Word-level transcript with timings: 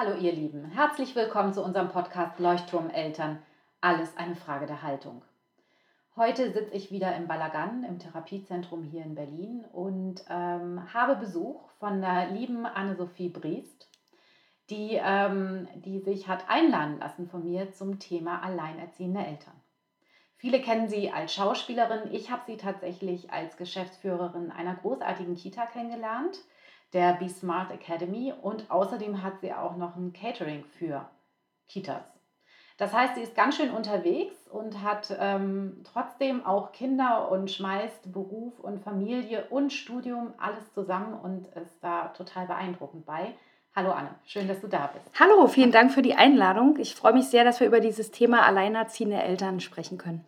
Hallo 0.00 0.16
ihr 0.16 0.30
Lieben, 0.30 0.64
herzlich 0.66 1.16
willkommen 1.16 1.52
zu 1.52 1.60
unserem 1.60 1.88
Podcast 1.88 2.38
Leuchtturm 2.38 2.88
Eltern. 2.88 3.42
Alles 3.80 4.16
eine 4.16 4.36
Frage 4.36 4.66
der 4.66 4.82
Haltung. 4.82 5.22
Heute 6.14 6.52
sitze 6.52 6.72
ich 6.72 6.92
wieder 6.92 7.16
im 7.16 7.26
Balagan, 7.26 7.82
im 7.82 7.98
Therapiezentrum 7.98 8.84
hier 8.84 9.02
in 9.02 9.16
Berlin 9.16 9.64
und 9.72 10.24
ähm, 10.30 10.80
habe 10.94 11.16
Besuch 11.16 11.68
von 11.80 12.00
der 12.00 12.30
lieben 12.30 12.64
Anne-Sophie 12.64 13.28
Briest, 13.28 13.88
die, 14.70 15.00
ähm, 15.02 15.66
die 15.74 15.98
sich 15.98 16.28
hat 16.28 16.48
einladen 16.48 17.00
lassen 17.00 17.26
von 17.26 17.42
mir 17.42 17.72
zum 17.72 17.98
Thema 17.98 18.44
alleinerziehende 18.44 19.26
Eltern. 19.26 19.60
Viele 20.36 20.60
kennen 20.60 20.86
sie 20.86 21.10
als 21.10 21.34
Schauspielerin. 21.34 22.12
Ich 22.12 22.30
habe 22.30 22.42
sie 22.46 22.56
tatsächlich 22.56 23.32
als 23.32 23.56
Geschäftsführerin 23.56 24.52
einer 24.52 24.76
großartigen 24.76 25.34
Kita 25.34 25.66
kennengelernt 25.66 26.38
der 26.92 27.14
Be 27.14 27.28
Smart 27.28 27.70
Academy 27.70 28.32
und 28.42 28.70
außerdem 28.70 29.22
hat 29.22 29.40
sie 29.40 29.52
auch 29.52 29.76
noch 29.76 29.96
ein 29.96 30.12
Catering 30.12 30.64
für 30.78 31.08
Kitas. 31.68 32.04
Das 32.78 32.92
heißt, 32.92 33.16
sie 33.16 33.22
ist 33.22 33.34
ganz 33.34 33.56
schön 33.56 33.70
unterwegs 33.70 34.36
und 34.48 34.82
hat 34.82 35.14
ähm, 35.18 35.82
trotzdem 35.82 36.46
auch 36.46 36.70
Kinder 36.70 37.28
und 37.30 37.50
schmeißt 37.50 38.12
Beruf 38.12 38.60
und 38.60 38.80
Familie 38.80 39.46
und 39.50 39.72
Studium 39.72 40.32
alles 40.38 40.72
zusammen 40.74 41.14
und 41.14 41.48
ist 41.56 41.82
da 41.82 42.08
total 42.08 42.46
beeindruckend 42.46 43.04
bei. 43.04 43.34
Hallo 43.74 43.90
Anne, 43.90 44.10
schön, 44.24 44.46
dass 44.46 44.60
du 44.60 44.68
da 44.68 44.90
bist. 44.92 45.04
Hallo, 45.18 45.48
vielen 45.48 45.72
Dank 45.72 45.92
für 45.92 46.02
die 46.02 46.14
Einladung. 46.14 46.78
Ich 46.78 46.94
freue 46.94 47.12
mich 47.12 47.26
sehr, 47.26 47.44
dass 47.44 47.58
wir 47.58 47.66
über 47.66 47.80
dieses 47.80 48.12
Thema 48.12 48.46
alleinerziehende 48.46 49.20
Eltern 49.20 49.58
sprechen 49.58 49.98
können. 49.98 50.24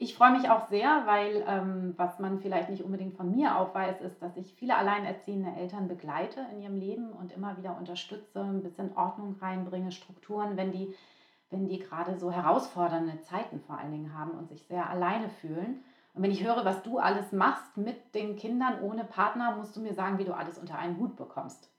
Ich 0.00 0.14
freue 0.14 0.30
mich 0.30 0.48
auch 0.48 0.68
sehr, 0.68 1.02
weil 1.06 1.44
ähm, 1.48 1.94
was 1.96 2.20
man 2.20 2.38
vielleicht 2.38 2.70
nicht 2.70 2.84
unbedingt 2.84 3.16
von 3.16 3.34
mir 3.34 3.58
aufweist, 3.58 4.00
ist, 4.00 4.22
dass 4.22 4.36
ich 4.36 4.54
viele 4.54 4.76
alleinerziehende 4.76 5.50
Eltern 5.50 5.88
begleite 5.88 6.46
in 6.52 6.62
ihrem 6.62 6.76
Leben 6.76 7.10
und 7.10 7.32
immer 7.32 7.56
wieder 7.58 7.76
unterstütze, 7.76 8.40
ein 8.40 8.62
bisschen 8.62 8.96
Ordnung 8.96 9.34
reinbringe, 9.40 9.90
Strukturen, 9.90 10.56
wenn 10.56 10.70
die, 10.70 10.94
wenn 11.50 11.66
die 11.66 11.80
gerade 11.80 12.16
so 12.16 12.30
herausfordernde 12.30 13.22
Zeiten 13.22 13.58
vor 13.58 13.76
allen 13.76 13.90
Dingen 13.90 14.16
haben 14.16 14.38
und 14.38 14.48
sich 14.48 14.62
sehr 14.66 14.88
alleine 14.88 15.30
fühlen. 15.30 15.82
Und 16.14 16.22
wenn 16.22 16.30
ich 16.30 16.44
höre, 16.44 16.64
was 16.64 16.84
du 16.84 16.98
alles 16.98 17.32
machst 17.32 17.76
mit 17.76 18.14
den 18.14 18.36
Kindern 18.36 18.80
ohne 18.82 19.02
Partner, 19.02 19.56
musst 19.56 19.74
du 19.74 19.80
mir 19.80 19.94
sagen, 19.94 20.18
wie 20.18 20.24
du 20.24 20.32
alles 20.32 20.58
unter 20.58 20.78
einen 20.78 20.98
Hut 20.98 21.16
bekommst. 21.16 21.72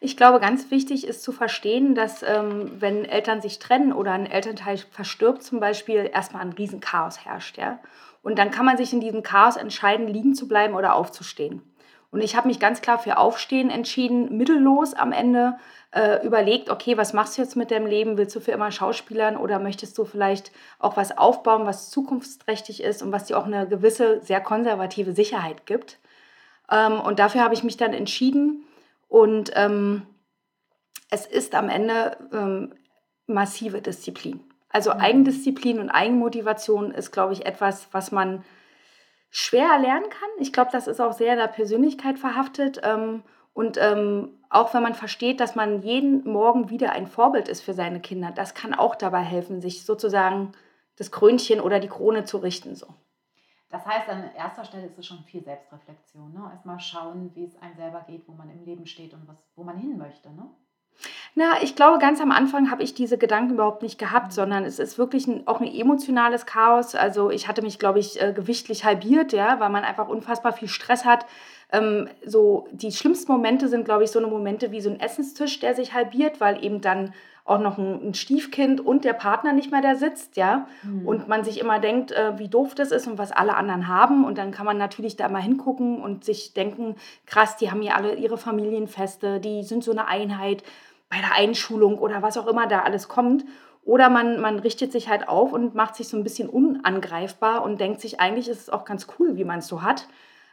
Ich 0.00 0.16
glaube, 0.16 0.40
ganz 0.40 0.70
wichtig 0.70 1.06
ist 1.06 1.22
zu 1.22 1.32
verstehen, 1.32 1.94
dass 1.94 2.22
ähm, 2.22 2.70
wenn 2.78 3.04
Eltern 3.04 3.40
sich 3.40 3.58
trennen 3.58 3.92
oder 3.92 4.12
ein 4.12 4.26
Elternteil 4.26 4.78
verstirbt 4.78 5.42
zum 5.42 5.60
Beispiel, 5.60 6.10
erstmal 6.12 6.42
ein 6.42 6.52
Riesenchaos 6.52 7.24
herrscht. 7.24 7.56
Ja? 7.56 7.78
Und 8.22 8.38
dann 8.38 8.50
kann 8.50 8.66
man 8.66 8.76
sich 8.76 8.92
in 8.92 9.00
diesem 9.00 9.22
Chaos 9.22 9.56
entscheiden, 9.56 10.08
liegen 10.08 10.34
zu 10.34 10.48
bleiben 10.48 10.74
oder 10.74 10.94
aufzustehen. 10.94 11.62
Und 12.10 12.20
ich 12.20 12.36
habe 12.36 12.48
mich 12.48 12.60
ganz 12.60 12.80
klar 12.82 12.98
für 12.98 13.18
Aufstehen 13.18 13.70
entschieden, 13.70 14.36
mittellos 14.36 14.94
am 14.94 15.12
Ende 15.12 15.56
äh, 15.92 16.24
überlegt, 16.24 16.70
okay, 16.70 16.96
was 16.96 17.12
machst 17.12 17.36
du 17.36 17.42
jetzt 17.42 17.56
mit 17.56 17.70
deinem 17.70 17.86
Leben? 17.86 18.16
Willst 18.16 18.36
du 18.36 18.40
für 18.40 18.52
immer 18.52 18.70
Schauspielern 18.70 19.36
oder 19.36 19.58
möchtest 19.58 19.96
du 19.98 20.04
vielleicht 20.04 20.52
auch 20.78 20.96
was 20.96 21.16
aufbauen, 21.16 21.66
was 21.66 21.90
zukunftsträchtig 21.90 22.82
ist 22.82 23.02
und 23.02 23.12
was 23.12 23.24
dir 23.24 23.38
auch 23.38 23.46
eine 23.46 23.66
gewisse, 23.66 24.20
sehr 24.22 24.40
konservative 24.40 25.12
Sicherheit 25.12 25.66
gibt? 25.66 25.98
Ähm, 26.70 27.00
und 27.00 27.18
dafür 27.18 27.42
habe 27.42 27.54
ich 27.54 27.64
mich 27.64 27.76
dann 27.76 27.92
entschieden, 27.92 28.65
und 29.08 29.52
ähm, 29.54 30.06
es 31.10 31.26
ist 31.26 31.54
am 31.54 31.68
Ende 31.68 32.16
ähm, 32.32 32.74
massive 33.26 33.80
Disziplin. 33.80 34.40
Also 34.68 34.92
mhm. 34.92 35.00
Eigendisziplin 35.00 35.80
und 35.80 35.90
Eigenmotivation 35.90 36.92
ist, 36.92 37.12
glaube 37.12 37.32
ich, 37.32 37.46
etwas, 37.46 37.88
was 37.92 38.12
man 38.12 38.44
schwer 39.30 39.68
erlernen 39.68 40.08
kann. 40.10 40.28
Ich 40.38 40.52
glaube, 40.52 40.70
das 40.72 40.86
ist 40.86 41.00
auch 41.00 41.12
sehr 41.12 41.32
in 41.32 41.38
der 41.38 41.48
Persönlichkeit 41.48 42.18
verhaftet. 42.18 42.80
Ähm, 42.82 43.22
und 43.52 43.78
ähm, 43.80 44.38
auch 44.50 44.74
wenn 44.74 44.82
man 44.82 44.94
versteht, 44.94 45.40
dass 45.40 45.54
man 45.54 45.82
jeden 45.82 46.24
Morgen 46.24 46.70
wieder 46.70 46.92
ein 46.92 47.06
Vorbild 47.06 47.48
ist 47.48 47.62
für 47.62 47.74
seine 47.74 48.00
Kinder, 48.00 48.32
das 48.34 48.54
kann 48.54 48.74
auch 48.74 48.94
dabei 48.94 49.20
helfen, 49.20 49.60
sich 49.60 49.84
sozusagen 49.84 50.52
das 50.96 51.10
Krönchen 51.10 51.60
oder 51.60 51.80
die 51.80 51.88
Krone 51.88 52.24
zu 52.24 52.38
richten. 52.38 52.74
So. 52.74 52.86
Das 53.68 53.84
heißt, 53.84 54.08
an 54.08 54.30
erster 54.36 54.64
Stelle 54.64 54.86
ist 54.86 54.98
es 54.98 55.06
schon 55.06 55.24
viel 55.24 55.42
Selbstreflexion. 55.42 56.32
Ne? 56.32 56.48
Erstmal 56.52 56.78
schauen, 56.78 57.34
wie 57.34 57.44
es 57.44 57.60
einem 57.60 57.74
selber 57.74 58.04
geht, 58.06 58.28
wo 58.28 58.32
man 58.32 58.48
im 58.50 58.64
Leben 58.64 58.86
steht 58.86 59.12
und 59.12 59.26
was, 59.26 59.36
wo 59.56 59.64
man 59.64 59.76
hin 59.76 59.98
möchte. 59.98 60.30
Ne? 60.30 60.48
Na, 61.34 61.62
ich 61.62 61.76
glaube, 61.76 61.98
ganz 61.98 62.20
am 62.20 62.30
Anfang 62.30 62.70
habe 62.70 62.82
ich 62.82 62.94
diese 62.94 63.18
Gedanken 63.18 63.54
überhaupt 63.54 63.82
nicht 63.82 63.98
gehabt, 63.98 64.28
mhm. 64.28 64.32
sondern 64.32 64.64
es 64.64 64.78
ist 64.78 64.98
wirklich 64.98 65.26
ein, 65.26 65.46
auch 65.46 65.60
ein 65.60 65.66
emotionales 65.66 66.46
Chaos. 66.46 66.94
Also 66.94 67.30
ich 67.30 67.48
hatte 67.48 67.62
mich, 67.62 67.78
glaube 67.78 67.98
ich, 67.98 68.20
äh, 68.22 68.32
gewichtlich 68.32 68.84
halbiert, 68.84 69.32
ja, 69.32 69.60
weil 69.60 69.70
man 69.70 69.84
einfach 69.84 70.08
unfassbar 70.08 70.52
viel 70.52 70.68
Stress 70.68 71.04
hat. 71.04 71.26
Ähm, 71.72 72.08
so 72.24 72.68
die 72.70 72.92
schlimmsten 72.92 73.30
Momente 73.30 73.68
sind, 73.68 73.84
glaube 73.84 74.04
ich, 74.04 74.10
so 74.10 74.18
eine 74.18 74.28
Momente 74.28 74.70
wie 74.70 74.80
so 74.80 74.88
ein 74.88 75.00
Essenstisch, 75.00 75.60
der 75.60 75.74
sich 75.74 75.92
halbiert, 75.92 76.40
weil 76.40 76.64
eben 76.64 76.80
dann 76.80 77.12
auch 77.46 77.60
noch 77.60 77.78
ein, 77.78 78.08
ein 78.08 78.14
Stiefkind 78.14 78.80
und 78.80 79.04
der 79.04 79.12
Partner 79.12 79.52
nicht 79.52 79.70
mehr 79.70 79.80
da 79.80 79.94
sitzt, 79.94 80.36
ja. 80.36 80.66
Mhm. 80.82 81.06
Und 81.06 81.28
man 81.28 81.44
sich 81.44 81.60
immer 81.60 81.78
denkt, 81.78 82.10
äh, 82.10 82.38
wie 82.38 82.48
doof 82.48 82.74
das 82.74 82.90
ist 82.90 83.06
und 83.06 83.18
was 83.18 83.32
alle 83.32 83.56
anderen 83.56 83.86
haben. 83.86 84.24
Und 84.24 84.36
dann 84.36 84.50
kann 84.50 84.66
man 84.66 84.78
natürlich 84.78 85.16
da 85.16 85.28
mal 85.28 85.42
hingucken 85.42 86.02
und 86.02 86.24
sich 86.24 86.54
denken, 86.54 86.96
krass, 87.24 87.56
die 87.56 87.70
haben 87.70 87.82
ja 87.82 87.94
alle 87.94 88.16
ihre 88.16 88.36
Familienfeste, 88.36 89.40
die 89.40 89.62
sind 89.62 89.84
so 89.84 89.92
eine 89.92 90.08
Einheit 90.08 90.64
bei 91.08 91.18
der 91.18 91.34
Einschulung 91.36 91.98
oder 91.98 92.20
was 92.20 92.36
auch 92.36 92.48
immer 92.48 92.66
da 92.66 92.80
alles 92.80 93.08
kommt. 93.08 93.44
Oder 93.84 94.10
man, 94.10 94.40
man 94.40 94.58
richtet 94.58 94.90
sich 94.90 95.08
halt 95.08 95.28
auf 95.28 95.52
und 95.52 95.76
macht 95.76 95.94
sich 95.94 96.08
so 96.08 96.16
ein 96.16 96.24
bisschen 96.24 96.48
unangreifbar 96.48 97.62
und 97.62 97.80
denkt 97.80 98.00
sich, 98.00 98.18
eigentlich 98.18 98.48
ist 98.48 98.62
es 98.62 98.70
auch 98.70 98.84
ganz 98.84 99.06
cool, 99.18 99.36
wie 99.36 99.44
man 99.44 99.60
es 99.60 99.68
so 99.68 99.82
hat. 99.82 100.08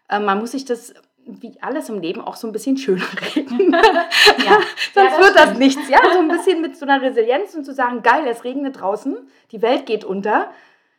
Äh, 0.09 0.19
man 0.19 0.37
muss 0.37 0.51
sich 0.51 0.65
das 0.65 0.93
wie 1.25 1.61
alles 1.61 1.89
im 1.89 1.99
Leben 1.99 2.21
auch 2.21 2.35
so 2.35 2.47
ein 2.47 2.51
bisschen 2.51 2.77
schöner 2.77 3.05
reden. 3.35 3.71
ja. 3.71 4.59
Sonst 4.93 5.13
ja, 5.13 5.19
wird 5.19 5.35
das 5.35 5.57
nichts. 5.57 5.89
Ja, 5.89 5.99
so 6.11 6.19
ein 6.19 6.27
bisschen 6.27 6.61
mit 6.61 6.77
so 6.77 6.85
einer 6.85 7.01
Resilienz 7.01 7.55
und 7.55 7.63
zu 7.63 7.73
sagen, 7.73 8.03
geil, 8.03 8.25
es 8.27 8.43
regnet 8.43 8.79
draußen, 8.79 9.17
die 9.51 9.61
Welt 9.61 9.85
geht 9.85 10.03
unter. 10.03 10.51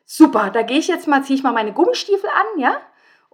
Super, 0.04 0.50
da 0.50 0.62
gehe 0.62 0.78
ich 0.78 0.88
jetzt 0.88 1.08
mal, 1.08 1.22
ziehe 1.22 1.36
ich 1.38 1.42
mal 1.42 1.52
meine 1.52 1.72
Gummistiefel 1.72 2.28
an, 2.28 2.60
ja, 2.60 2.76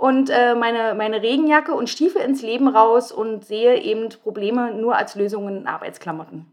und 0.01 0.31
äh, 0.31 0.55
meine, 0.55 0.95
meine 0.95 1.21
Regenjacke 1.21 1.75
und 1.75 1.91
Stiefel 1.91 2.23
ins 2.23 2.41
Leben 2.41 2.69
raus 2.69 3.13
und 3.13 3.45
sehe 3.45 3.81
eben 3.83 4.09
Probleme 4.09 4.73
nur 4.73 4.97
als 4.97 5.15
Lösungen 5.15 5.59
in 5.59 5.67
Arbeitsklamotten. 5.67 6.51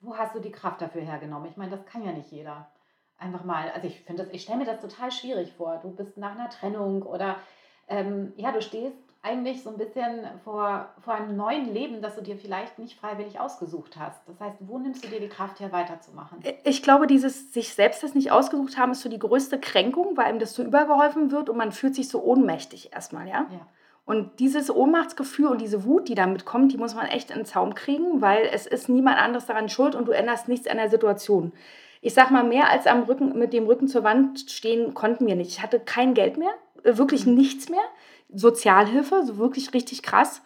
Wo 0.00 0.16
hast 0.16 0.34
du 0.34 0.40
die 0.40 0.50
Kraft 0.50 0.80
dafür 0.80 1.02
hergenommen? 1.02 1.46
Ich 1.50 1.58
meine, 1.58 1.72
das 1.72 1.84
kann 1.84 2.04
ja 2.04 2.12
nicht 2.12 2.30
jeder. 2.30 2.70
Einfach 3.18 3.44
mal, 3.44 3.70
also 3.74 3.86
ich 3.86 4.00
finde 4.00 4.24
das, 4.24 4.32
ich 4.32 4.42
stelle 4.42 4.58
mir 4.58 4.64
das 4.64 4.80
total 4.80 5.12
schwierig 5.12 5.52
vor. 5.52 5.78
Du 5.82 5.90
bist 5.90 6.16
nach 6.16 6.32
einer 6.32 6.48
Trennung 6.48 7.02
oder 7.02 7.36
ähm, 7.86 8.32
ja, 8.36 8.50
du 8.50 8.62
stehst 8.62 8.96
eigentlich 9.24 9.62
so 9.62 9.70
ein 9.70 9.78
bisschen 9.78 10.26
vor, 10.44 10.90
vor 11.02 11.14
einem 11.14 11.34
neuen 11.34 11.72
Leben, 11.72 12.02
das 12.02 12.14
du 12.14 12.20
dir 12.20 12.36
vielleicht 12.36 12.78
nicht 12.78 13.00
freiwillig 13.00 13.40
ausgesucht 13.40 13.96
hast. 13.98 14.20
Das 14.28 14.38
heißt, 14.38 14.56
wo 14.60 14.78
nimmst 14.78 15.02
du 15.02 15.08
dir 15.08 15.18
die 15.18 15.28
Kraft 15.28 15.60
her, 15.60 15.72
weiterzumachen? 15.72 16.40
Ich 16.62 16.82
glaube, 16.82 17.06
dieses 17.06 17.52
sich 17.54 17.74
selbst 17.74 18.02
das 18.02 18.14
nicht 18.14 18.30
ausgesucht 18.30 18.76
haben, 18.76 18.92
ist 18.92 19.00
so 19.00 19.08
die 19.08 19.18
größte 19.18 19.58
Kränkung, 19.58 20.18
weil 20.18 20.26
einem 20.26 20.38
das 20.38 20.54
so 20.54 20.62
übergeholfen 20.62 21.30
wird 21.30 21.48
und 21.48 21.56
man 21.56 21.72
fühlt 21.72 21.94
sich 21.94 22.08
so 22.08 22.22
ohnmächtig 22.22 22.92
erstmal, 22.92 23.26
ja? 23.26 23.46
ja. 23.50 23.66
Und 24.04 24.40
dieses 24.40 24.70
Ohnmachtsgefühl 24.70 25.46
und 25.46 25.62
diese 25.62 25.84
Wut, 25.84 26.08
die 26.08 26.14
damit 26.14 26.44
kommt, 26.44 26.72
die 26.72 26.76
muss 26.76 26.94
man 26.94 27.06
echt 27.06 27.30
in 27.30 27.38
den 27.38 27.46
Zaum 27.46 27.74
kriegen, 27.74 28.20
weil 28.20 28.46
es 28.52 28.66
ist 28.66 28.90
niemand 28.90 29.18
anderes 29.18 29.46
daran 29.46 29.70
schuld 29.70 29.94
und 29.94 30.06
du 30.06 30.12
änderst 30.12 30.48
nichts 30.48 30.66
an 30.66 30.76
der 30.76 30.90
Situation. 30.90 31.52
Ich 32.02 32.12
sag 32.12 32.30
mal, 32.30 32.44
mehr 32.44 32.68
als 32.68 32.86
am 32.86 33.04
Rücken, 33.04 33.38
mit 33.38 33.54
dem 33.54 33.64
Rücken 33.64 33.88
zur 33.88 34.04
Wand 34.04 34.50
stehen 34.50 34.92
konnten 34.92 35.26
wir 35.26 35.36
nicht. 35.36 35.48
Ich 35.48 35.62
hatte 35.62 35.80
kein 35.80 36.12
Geld 36.12 36.36
mehr, 36.36 36.52
äh, 36.82 36.98
wirklich 36.98 37.24
mhm. 37.24 37.34
nichts 37.34 37.70
mehr. 37.70 37.80
Sozialhilfe, 38.28 39.24
so 39.24 39.38
wirklich 39.38 39.74
richtig 39.74 40.02
krass. 40.02 40.42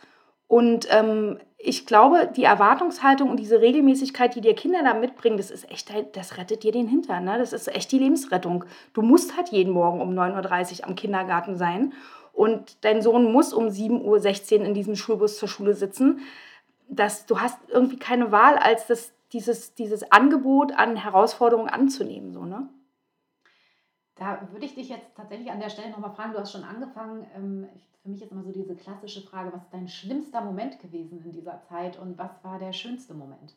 Und 0.47 0.89
ähm, 0.91 1.39
ich 1.59 1.87
glaube, 1.87 2.31
die 2.35 2.45
Erwartungshaltung 2.45 3.31
und 3.31 3.39
diese 3.39 3.61
Regelmäßigkeit, 3.61 4.35
die 4.35 4.41
dir 4.41 4.55
Kinder 4.55 4.83
da 4.83 4.95
mitbringen, 4.95 5.37
das 5.37 5.51
ist 5.51 5.71
echt, 5.71 5.91
das 6.15 6.39
rettet 6.39 6.63
dir 6.63 6.73
den 6.73 6.87
Hintern. 6.89 7.25
Ne? 7.25 7.37
Das 7.37 7.53
ist 7.53 7.69
echt 7.69 7.91
die 7.93 7.99
Lebensrettung. 7.99 8.65
Du 8.95 9.03
musst 9.03 9.37
halt 9.37 9.49
jeden 9.49 9.73
Morgen 9.73 10.01
um 10.01 10.11
9.30 10.11 10.81
Uhr 10.81 10.89
am 10.89 10.95
Kindergarten 10.95 11.57
sein 11.57 11.93
und 12.33 12.85
dein 12.85 13.03
Sohn 13.03 13.33
muss 13.33 13.53
um 13.53 13.67
7.16 13.67 14.61
Uhr 14.61 14.67
in 14.67 14.75
diesem 14.75 14.95
Schulbus 14.95 15.39
zur 15.39 15.49
Schule 15.49 15.75
sitzen. 15.75 16.21
Das, 16.89 17.27
du 17.27 17.41
hast 17.41 17.59
irgendwie 17.69 17.99
keine 17.99 18.31
Wahl, 18.31 18.57
als 18.57 18.87
das, 18.87 19.13
dieses, 19.33 19.75
dieses 19.75 20.13
Angebot 20.13 20.73
an 20.73 20.95
Herausforderungen 20.95 21.69
anzunehmen. 21.69 22.33
So, 22.33 22.45
ne? 22.45 22.69
Da 24.19 24.49
würde 24.51 24.67
ich 24.67 24.75
dich 24.75 24.89
jetzt 24.89 25.15
tatsächlich 25.17 25.51
an 25.51 25.61
der 25.61 25.71
Stelle 25.71 25.91
nochmal 25.91 26.11
fragen, 26.11 26.33
du 26.33 26.41
hast 26.41 26.53
schon 26.53 26.65
angefangen, 26.65 27.27
ähm, 27.37 27.69
für 28.03 28.09
mich 28.09 28.23
ist 28.23 28.33
immer 28.33 28.43
so 28.43 28.53
diese 28.53 28.75
klassische 28.75 29.23
Frage, 29.23 29.53
was 29.53 29.63
ist 29.63 29.73
dein 29.73 29.89
schlimmster 29.89 30.41
Moment 30.41 30.81
gewesen 30.81 31.23
in 31.25 31.33
dieser 31.33 31.61
Zeit 31.69 31.99
und 31.99 32.19
was 32.19 32.43
war 32.43 32.59
der 32.59 32.73
schönste 32.73 33.15
Moment? 33.15 33.55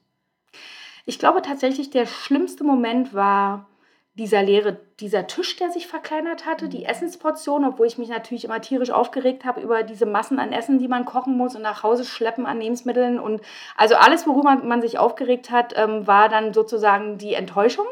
Ich 1.06 1.20
glaube 1.20 1.42
tatsächlich, 1.42 1.90
der 1.90 2.06
schlimmste 2.06 2.64
Moment 2.64 3.14
war 3.14 3.68
dieser 4.16 4.44
leere, 4.44 4.78
dieser 5.00 5.26
Tisch, 5.26 5.56
der 5.56 5.72
sich 5.72 5.88
verkleinert 5.88 6.46
hatte, 6.46 6.68
die 6.68 6.80
mhm. 6.80 6.86
Essensportion, 6.86 7.64
obwohl 7.64 7.88
ich 7.88 7.98
mich 7.98 8.10
natürlich 8.10 8.44
immer 8.44 8.60
tierisch 8.60 8.92
aufgeregt 8.92 9.46
habe 9.46 9.62
über 9.62 9.84
diese 9.84 10.06
Massen 10.06 10.38
an 10.38 10.52
Essen, 10.52 10.80
die 10.80 10.90
man 10.90 11.06
kochen 11.06 11.38
muss 11.38 11.56
und 11.56 11.62
nach 11.62 11.84
Hause 11.84 12.04
schleppen 12.04 12.46
an 12.46 12.60
Lebensmitteln. 12.60 13.20
Und 13.20 13.42
also 13.78 13.96
alles, 13.96 14.28
worüber 14.28 14.56
man 14.56 14.82
sich 14.82 15.00
aufgeregt 15.00 15.50
hat, 15.50 15.74
ähm, 15.78 16.08
war 16.08 16.28
dann 16.28 16.54
sozusagen 16.54 17.18
die 17.18 17.36
Enttäuschung, 17.36 17.88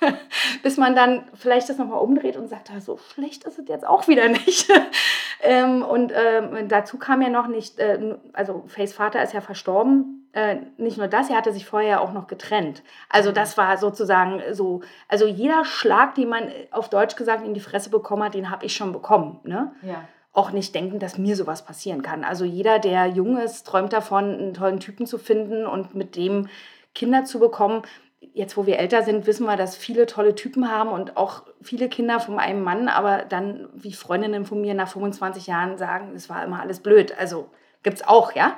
bis 0.62 0.76
man 0.76 0.94
dann 0.94 1.24
vielleicht 1.32 1.70
das 1.70 1.78
nochmal 1.78 2.00
umdreht 2.00 2.36
und 2.36 2.48
sagt, 2.48 2.70
ah, 2.70 2.80
so 2.80 2.98
schlecht 2.98 3.44
ist 3.44 3.58
es 3.58 3.68
jetzt 3.68 3.86
auch 3.86 4.06
wieder 4.06 4.28
nicht. 4.28 4.70
ähm, 5.42 5.82
und 5.82 6.12
ähm, 6.14 6.68
dazu 6.68 6.98
kam 6.98 7.22
ja 7.22 7.30
noch 7.30 7.46
nicht, 7.46 7.78
äh, 7.78 8.16
also 8.34 8.64
Fays 8.66 8.92
Vater 8.92 9.22
ist 9.22 9.32
ja 9.32 9.40
verstorben 9.40 10.27
äh, 10.38 10.60
nicht 10.76 10.98
nur 10.98 11.08
das, 11.08 11.30
er 11.30 11.36
hatte 11.36 11.52
sich 11.52 11.66
vorher 11.66 12.00
auch 12.00 12.12
noch 12.12 12.28
getrennt. 12.28 12.84
Also 13.08 13.32
das 13.32 13.58
war 13.58 13.76
sozusagen 13.76 14.40
so, 14.52 14.82
also 15.08 15.26
jeder 15.26 15.64
Schlag, 15.64 16.14
den 16.14 16.28
man 16.28 16.48
auf 16.70 16.88
Deutsch 16.88 17.16
gesagt 17.16 17.44
in 17.44 17.54
die 17.54 17.60
Fresse 17.60 17.90
bekommen 17.90 18.22
hat, 18.22 18.34
den 18.34 18.48
habe 18.48 18.64
ich 18.64 18.76
schon 18.76 18.92
bekommen. 18.92 19.40
Ne? 19.42 19.72
Ja. 19.82 20.04
Auch 20.32 20.52
nicht 20.52 20.76
denken, 20.76 21.00
dass 21.00 21.18
mir 21.18 21.34
sowas 21.34 21.64
passieren 21.64 22.02
kann. 22.02 22.22
Also 22.22 22.44
jeder, 22.44 22.78
der 22.78 23.06
jung 23.08 23.36
ist, 23.36 23.66
träumt 23.66 23.92
davon, 23.92 24.24
einen 24.24 24.54
tollen 24.54 24.78
Typen 24.78 25.06
zu 25.06 25.18
finden 25.18 25.66
und 25.66 25.96
mit 25.96 26.14
dem 26.14 26.48
Kinder 26.94 27.24
zu 27.24 27.40
bekommen. 27.40 27.82
Jetzt, 28.32 28.56
wo 28.56 28.64
wir 28.64 28.78
älter 28.78 29.02
sind, 29.02 29.26
wissen 29.26 29.46
wir, 29.46 29.56
dass 29.56 29.76
viele 29.76 30.06
tolle 30.06 30.36
Typen 30.36 30.70
haben 30.70 30.90
und 30.90 31.16
auch 31.16 31.42
viele 31.60 31.88
Kinder 31.88 32.20
von 32.20 32.38
einem 32.38 32.62
Mann, 32.62 32.86
aber 32.86 33.24
dann, 33.24 33.68
wie 33.74 33.92
Freundinnen 33.92 34.44
von 34.44 34.60
mir 34.60 34.74
nach 34.74 34.88
25 34.88 35.48
Jahren 35.48 35.78
sagen, 35.78 36.12
es 36.14 36.30
war 36.30 36.44
immer 36.44 36.60
alles 36.60 36.78
blöd. 36.78 37.18
Also 37.18 37.48
gibt 37.82 37.96
es 37.96 38.06
auch, 38.06 38.32
ja. 38.32 38.56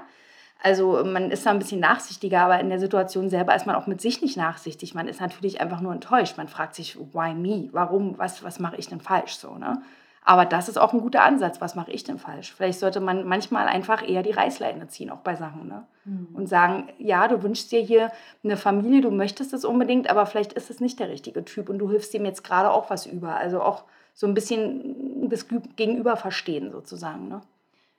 Also 0.62 1.02
man 1.04 1.30
ist 1.30 1.46
da 1.46 1.50
ein 1.50 1.58
bisschen 1.58 1.80
nachsichtiger, 1.80 2.42
aber 2.42 2.60
in 2.60 2.68
der 2.68 2.78
Situation 2.78 3.30
selber 3.30 3.54
ist 3.54 3.66
man 3.66 3.76
auch 3.76 3.86
mit 3.86 4.00
sich 4.00 4.20
nicht 4.20 4.36
nachsichtig. 4.36 4.94
Man 4.94 5.08
ist 5.08 5.20
natürlich 5.20 5.60
einfach 5.60 5.80
nur 5.80 5.92
enttäuscht. 5.92 6.36
Man 6.36 6.48
fragt 6.48 6.74
sich, 6.74 6.98
why 6.98 7.34
me? 7.34 7.68
Warum? 7.72 8.18
Was, 8.18 8.44
was 8.44 8.58
mache 8.58 8.76
ich 8.76 8.88
denn 8.88 9.00
falsch? 9.00 9.36
So, 9.36 9.56
ne? 9.56 9.82
Aber 10.22 10.44
das 10.44 10.68
ist 10.68 10.78
auch 10.78 10.92
ein 10.92 11.00
guter 11.00 11.22
Ansatz. 11.22 11.62
Was 11.62 11.74
mache 11.74 11.90
ich 11.90 12.04
denn 12.04 12.18
falsch? 12.18 12.52
Vielleicht 12.52 12.78
sollte 12.78 13.00
man 13.00 13.26
manchmal 13.26 13.66
einfach 13.66 14.06
eher 14.06 14.22
die 14.22 14.32
Reißleine 14.32 14.86
ziehen, 14.88 15.10
auch 15.10 15.20
bei 15.20 15.34
Sachen. 15.34 15.66
Ne? 15.66 15.86
Mhm. 16.04 16.28
Und 16.34 16.46
sagen, 16.46 16.88
ja, 16.98 17.26
du 17.26 17.42
wünschst 17.42 17.72
dir 17.72 17.80
hier 17.80 18.12
eine 18.44 18.58
Familie, 18.58 19.00
du 19.00 19.10
möchtest 19.10 19.54
es 19.54 19.64
unbedingt, 19.64 20.10
aber 20.10 20.26
vielleicht 20.26 20.52
ist 20.52 20.68
es 20.68 20.80
nicht 20.80 21.00
der 21.00 21.08
richtige 21.08 21.44
Typ 21.44 21.70
und 21.70 21.78
du 21.78 21.90
hilfst 21.90 22.12
ihm 22.14 22.26
jetzt 22.26 22.44
gerade 22.44 22.70
auch 22.70 22.90
was 22.90 23.06
über. 23.06 23.36
Also 23.36 23.62
auch 23.62 23.84
so 24.12 24.26
ein 24.26 24.34
bisschen 24.34 25.30
das 25.30 25.46
Gegenüber 25.76 26.16
verstehen 26.16 26.70
sozusagen. 26.70 27.28
Ne? 27.28 27.40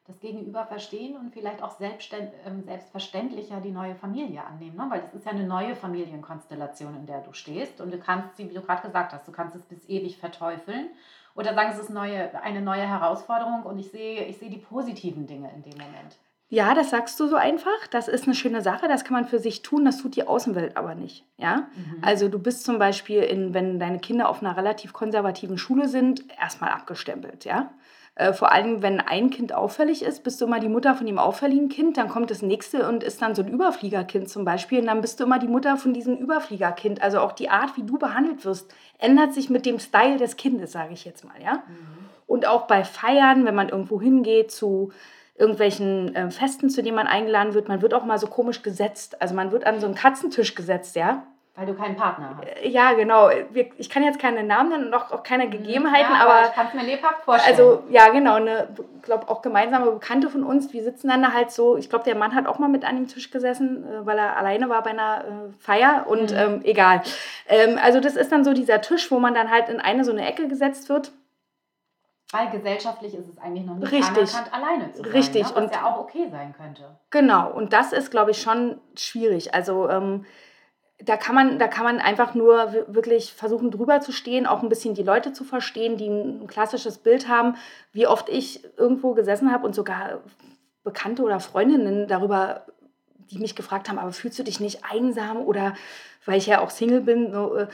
Das 0.06 0.20
Gegenüber 0.20 0.66
verstehen 0.66 1.16
und 1.16 1.32
vielleicht 1.32 1.62
auch 1.62 1.80
ähm, 1.80 2.64
selbstverständlicher 2.64 3.62
die 3.62 3.72
neue 3.72 3.96
Familie 3.96 4.44
annehmen. 4.44 4.76
Ne? 4.76 4.88
Weil 4.90 5.04
es 5.06 5.14
ist 5.14 5.26
ja 5.26 5.32
eine 5.32 5.46
neue 5.46 5.76
Familienkonstellation, 5.76 6.96
in 6.96 7.06
der 7.06 7.22
du 7.22 7.34
stehst. 7.34 7.82
Und 7.82 7.92
du 7.92 8.00
kannst 8.00 8.38
sie, 8.38 8.50
wie 8.50 8.54
du 8.54 8.62
gerade 8.62 8.82
gesagt 8.82 9.14
hast, 9.14 9.28
du 9.28 9.32
kannst 9.32 9.56
es 9.56 9.64
bis 9.64 9.88
ewig 9.88 10.18
verteufeln 10.18 10.90
oder 11.36 11.54
sagen, 11.54 11.70
es 11.72 11.80
ist 11.80 11.90
neue, 11.90 12.42
eine 12.42 12.62
neue 12.62 12.88
Herausforderung 12.88 13.64
und 13.64 13.80
ich 13.80 13.92
sehe, 13.92 14.26
ich 14.26 14.38
sehe 14.38 14.50
die 14.50 14.58
positiven 14.58 15.28
Dinge 15.28 15.52
in 15.56 15.64
dem 15.64 15.78
Moment. 15.78 16.18
Ja, 16.50 16.74
das 16.74 16.90
sagst 16.90 17.18
du 17.18 17.28
so 17.28 17.38
einfach. 17.38 17.88
Das 17.92 18.10
ist 18.10 18.26
eine 18.26 18.36
schöne 18.36 18.62
Sache. 18.62 18.90
Das 18.90 19.06
kann 19.06 19.14
man 19.14 19.26
für 19.26 19.40
sich 19.40 19.62
tun. 19.62 19.86
Das 19.86 20.00
tut 20.00 20.18
die 20.18 20.28
Außenwelt 20.28 20.76
aber 20.76 20.96
nicht. 20.96 21.24
Ja? 21.38 21.70
Mhm. 21.76 22.00
Also 22.02 22.28
du 22.28 22.40
bist 22.40 22.66
zum 22.66 22.78
Beispiel, 22.78 23.22
in, 23.22 23.54
wenn 23.54 23.80
deine 23.80 24.00
Kinder 24.00 24.28
auf 24.28 24.42
einer 24.42 24.58
relativ 24.58 24.92
konservativen 24.92 25.58
Schule 25.58 25.88
sind, 25.88 26.26
erstmal 26.38 26.72
abgestempelt. 26.72 27.46
Ja? 27.46 27.72
Äh, 28.16 28.34
vor 28.34 28.52
allem, 28.52 28.82
wenn 28.82 29.00
ein 29.00 29.30
Kind 29.30 29.54
auffällig 29.54 30.04
ist, 30.04 30.24
bist 30.24 30.42
du 30.42 30.46
immer 30.46 30.60
die 30.60 30.68
Mutter 30.68 30.96
von 30.96 31.08
dem 31.08 31.18
auffälligen 31.18 31.70
Kind, 31.70 31.98
dann 31.98 32.10
kommt 32.10 32.30
das 32.30 32.42
nächste 32.42 32.88
und 32.88 33.04
ist 33.04 33.22
dann 33.22 33.36
so 33.36 33.42
ein 33.42 33.48
Überfliegerkind 33.48 34.30
zum 34.30 34.44
Beispiel 34.44 34.80
und 34.80 34.88
dann 34.88 35.02
bist 35.02 35.20
du 35.20 35.24
immer 35.24 35.40
die 35.40 35.48
Mutter 35.48 35.78
von 35.78 35.94
diesem 35.94 36.18
Überfliegerkind. 36.18 37.02
Also 37.02 37.22
auch 37.22 37.32
die 37.32 37.50
Art, 37.50 37.78
wie 37.78 37.84
du 37.84 37.98
behandelt 37.98 38.44
wirst, 38.44 38.74
ändert 39.00 39.34
sich 39.34 39.50
mit 39.50 39.66
dem 39.66 39.80
Style 39.80 40.18
des 40.18 40.36
Kindes, 40.36 40.74
sage 40.74 40.94
ich 40.94 41.06
jetzt 41.06 41.24
mal, 41.24 41.42
ja. 41.42 41.56
Mhm. 41.56 42.10
Und 42.28 42.48
auch 42.48 42.68
bei 42.68 42.84
Feiern, 42.84 43.46
wenn 43.46 43.56
man 43.56 43.70
irgendwo 43.70 44.00
hingeht 44.00 44.52
zu 44.52 44.92
irgendwelchen 45.38 46.14
äh, 46.16 46.32
Festen, 46.32 46.70
zu 46.70 46.84
denen 46.84 46.96
man 46.96 47.08
eingeladen 47.08 47.54
wird, 47.54 47.68
man 47.68 47.82
wird 47.82 47.94
auch 47.94 48.06
mal 48.06 48.20
so 48.20 48.28
komisch 48.28 48.62
gesetzt. 48.62 49.22
Also 49.22 49.34
man 49.34 49.52
wird 49.52 49.66
an 49.66 49.80
so 49.80 49.86
einen 49.86 49.96
Katzentisch 49.96 50.54
gesetzt, 50.56 50.96
ja. 50.96 51.26
Weil 51.54 51.66
du 51.66 51.74
keinen 51.74 51.98
Partner 51.98 52.38
hast. 52.38 52.48
Äh, 52.48 52.70
ja, 52.70 52.94
genau. 52.94 53.30
Ich 53.78 53.90
kann 53.90 54.04
jetzt 54.04 54.20
keine 54.20 54.42
Namen 54.42 54.70
nennen 54.70 54.86
und 54.86 54.94
auch 54.94 55.22
keine 55.22 55.48
mhm. 55.48 55.52
Gegebenheiten, 55.52 56.14
ja, 56.14 56.22
aber, 56.22 56.34
aber 56.36 56.48
ich 56.48 56.54
kann 56.54 56.68
es 56.68 56.74
mir 56.74 56.84
lebhaft 56.84 57.24
vorstellen. 57.24 57.58
Also 57.58 57.84
ja, 57.90 58.08
genau. 58.10 58.36
Eine, 58.36 58.70
glaube 59.02 59.28
auch 59.28 59.42
gemeinsame 59.42 59.92
Bekannte 59.92 60.30
von 60.30 60.44
uns. 60.44 60.72
Wir 60.72 60.82
sitzen 60.82 61.10
dann 61.10 61.22
da 61.22 61.34
halt 61.34 61.52
so. 61.52 61.76
Ich 61.76 61.90
glaube, 61.90 62.06
der 62.06 62.16
Mann 62.16 62.36
hat 62.36 62.48
auch 62.48 62.58
mal 62.58 62.70
mit 62.70 62.86
an 62.86 62.96
dem 62.96 63.08
Tisch 63.08 63.32
gesessen, 63.32 63.84
äh, 63.86 64.06
weil 64.06 64.18
er 64.18 64.38
alleine 64.38 64.70
war 64.70 64.82
bei 64.82 64.92
einer 64.92 65.26
äh, 65.26 65.52
Feier 65.60 66.06
und 66.08 66.32
mhm. 66.32 66.38
ähm, 66.38 66.62
egal. 66.64 67.02
Ähm, 67.50 67.78
also 67.84 68.00
das 68.00 68.16
ist 68.16 68.32
dann 68.32 68.46
so 68.46 68.54
dieser 68.54 68.80
Tisch, 68.80 69.12
wo 69.12 69.20
man 69.20 69.34
dann 69.34 69.52
halt 69.52 69.68
in 69.68 69.82
eine 69.82 70.06
so 70.06 70.12
eine 70.12 70.26
Ecke 70.26 70.48
gesetzt 70.48 70.88
wird. 70.88 71.12
Weil 72.32 72.50
gesellschaftlich 72.50 73.14
ist 73.14 73.28
es 73.28 73.38
eigentlich 73.40 73.66
noch 73.66 73.76
nicht 73.76 73.92
Richtig. 73.92 74.34
anerkannt, 74.34 74.54
alleine 74.54 74.92
zu 74.94 75.04
sein. 75.04 75.12
Richtig. 75.12 75.44
Ne? 75.44 75.50
Was 75.50 75.64
und 75.64 75.76
ja 75.76 75.86
auch 75.86 76.00
okay 76.00 76.30
sein 76.32 76.56
könnte. 76.56 76.98
Genau. 77.10 77.52
Und 77.52 77.74
das 77.74 77.92
ist, 77.92 78.10
glaube 78.10 78.32
ich, 78.32 78.42
schon 78.42 78.80
schwierig. 78.96 79.54
Also 79.54 79.90
ähm, 79.90 80.26
da 81.04 81.18
kann 81.18 81.36
man, 81.36 81.60
da 81.60 81.68
kann 81.68 81.84
man 81.84 82.00
einfach 82.00 82.36
nur 82.36 82.74
wirklich 82.88 83.34
versuchen, 83.34 83.72
drüber 83.72 84.02
zu 84.02 84.12
stehen, 84.12 84.46
auch 84.46 84.62
ein 84.62 84.70
bisschen 84.70 84.94
die 84.94 85.04
Leute 85.04 85.34
zu 85.34 85.44
verstehen, 85.44 85.98
die 85.98 86.08
ein 86.08 86.48
klassisches 86.48 86.98
Bild 86.98 87.28
haben, 87.28 87.56
wie 87.92 88.08
oft 88.08 88.30
ich 88.30 88.64
irgendwo 88.78 89.14
gesessen 89.14 89.52
habe 89.52 89.66
und 89.66 89.76
sogar 89.76 90.22
Bekannte 90.84 91.24
oder 91.24 91.40
Freundinnen 91.40 92.08
darüber, 92.08 92.66
die 93.32 93.40
mich 93.40 93.56
gefragt 93.56 93.90
haben, 93.90 94.00
aber 94.00 94.12
fühlst 94.12 94.40
du 94.40 94.44
dich 94.44 94.60
nicht 94.60 94.84
einsam 94.90 95.38
oder 95.38 95.74
weil 96.26 96.38
ich 96.38 96.48
ja 96.48 96.62
auch 96.62 96.70
Single 96.70 97.02
bin, 97.02 97.34
äh, 97.34 97.68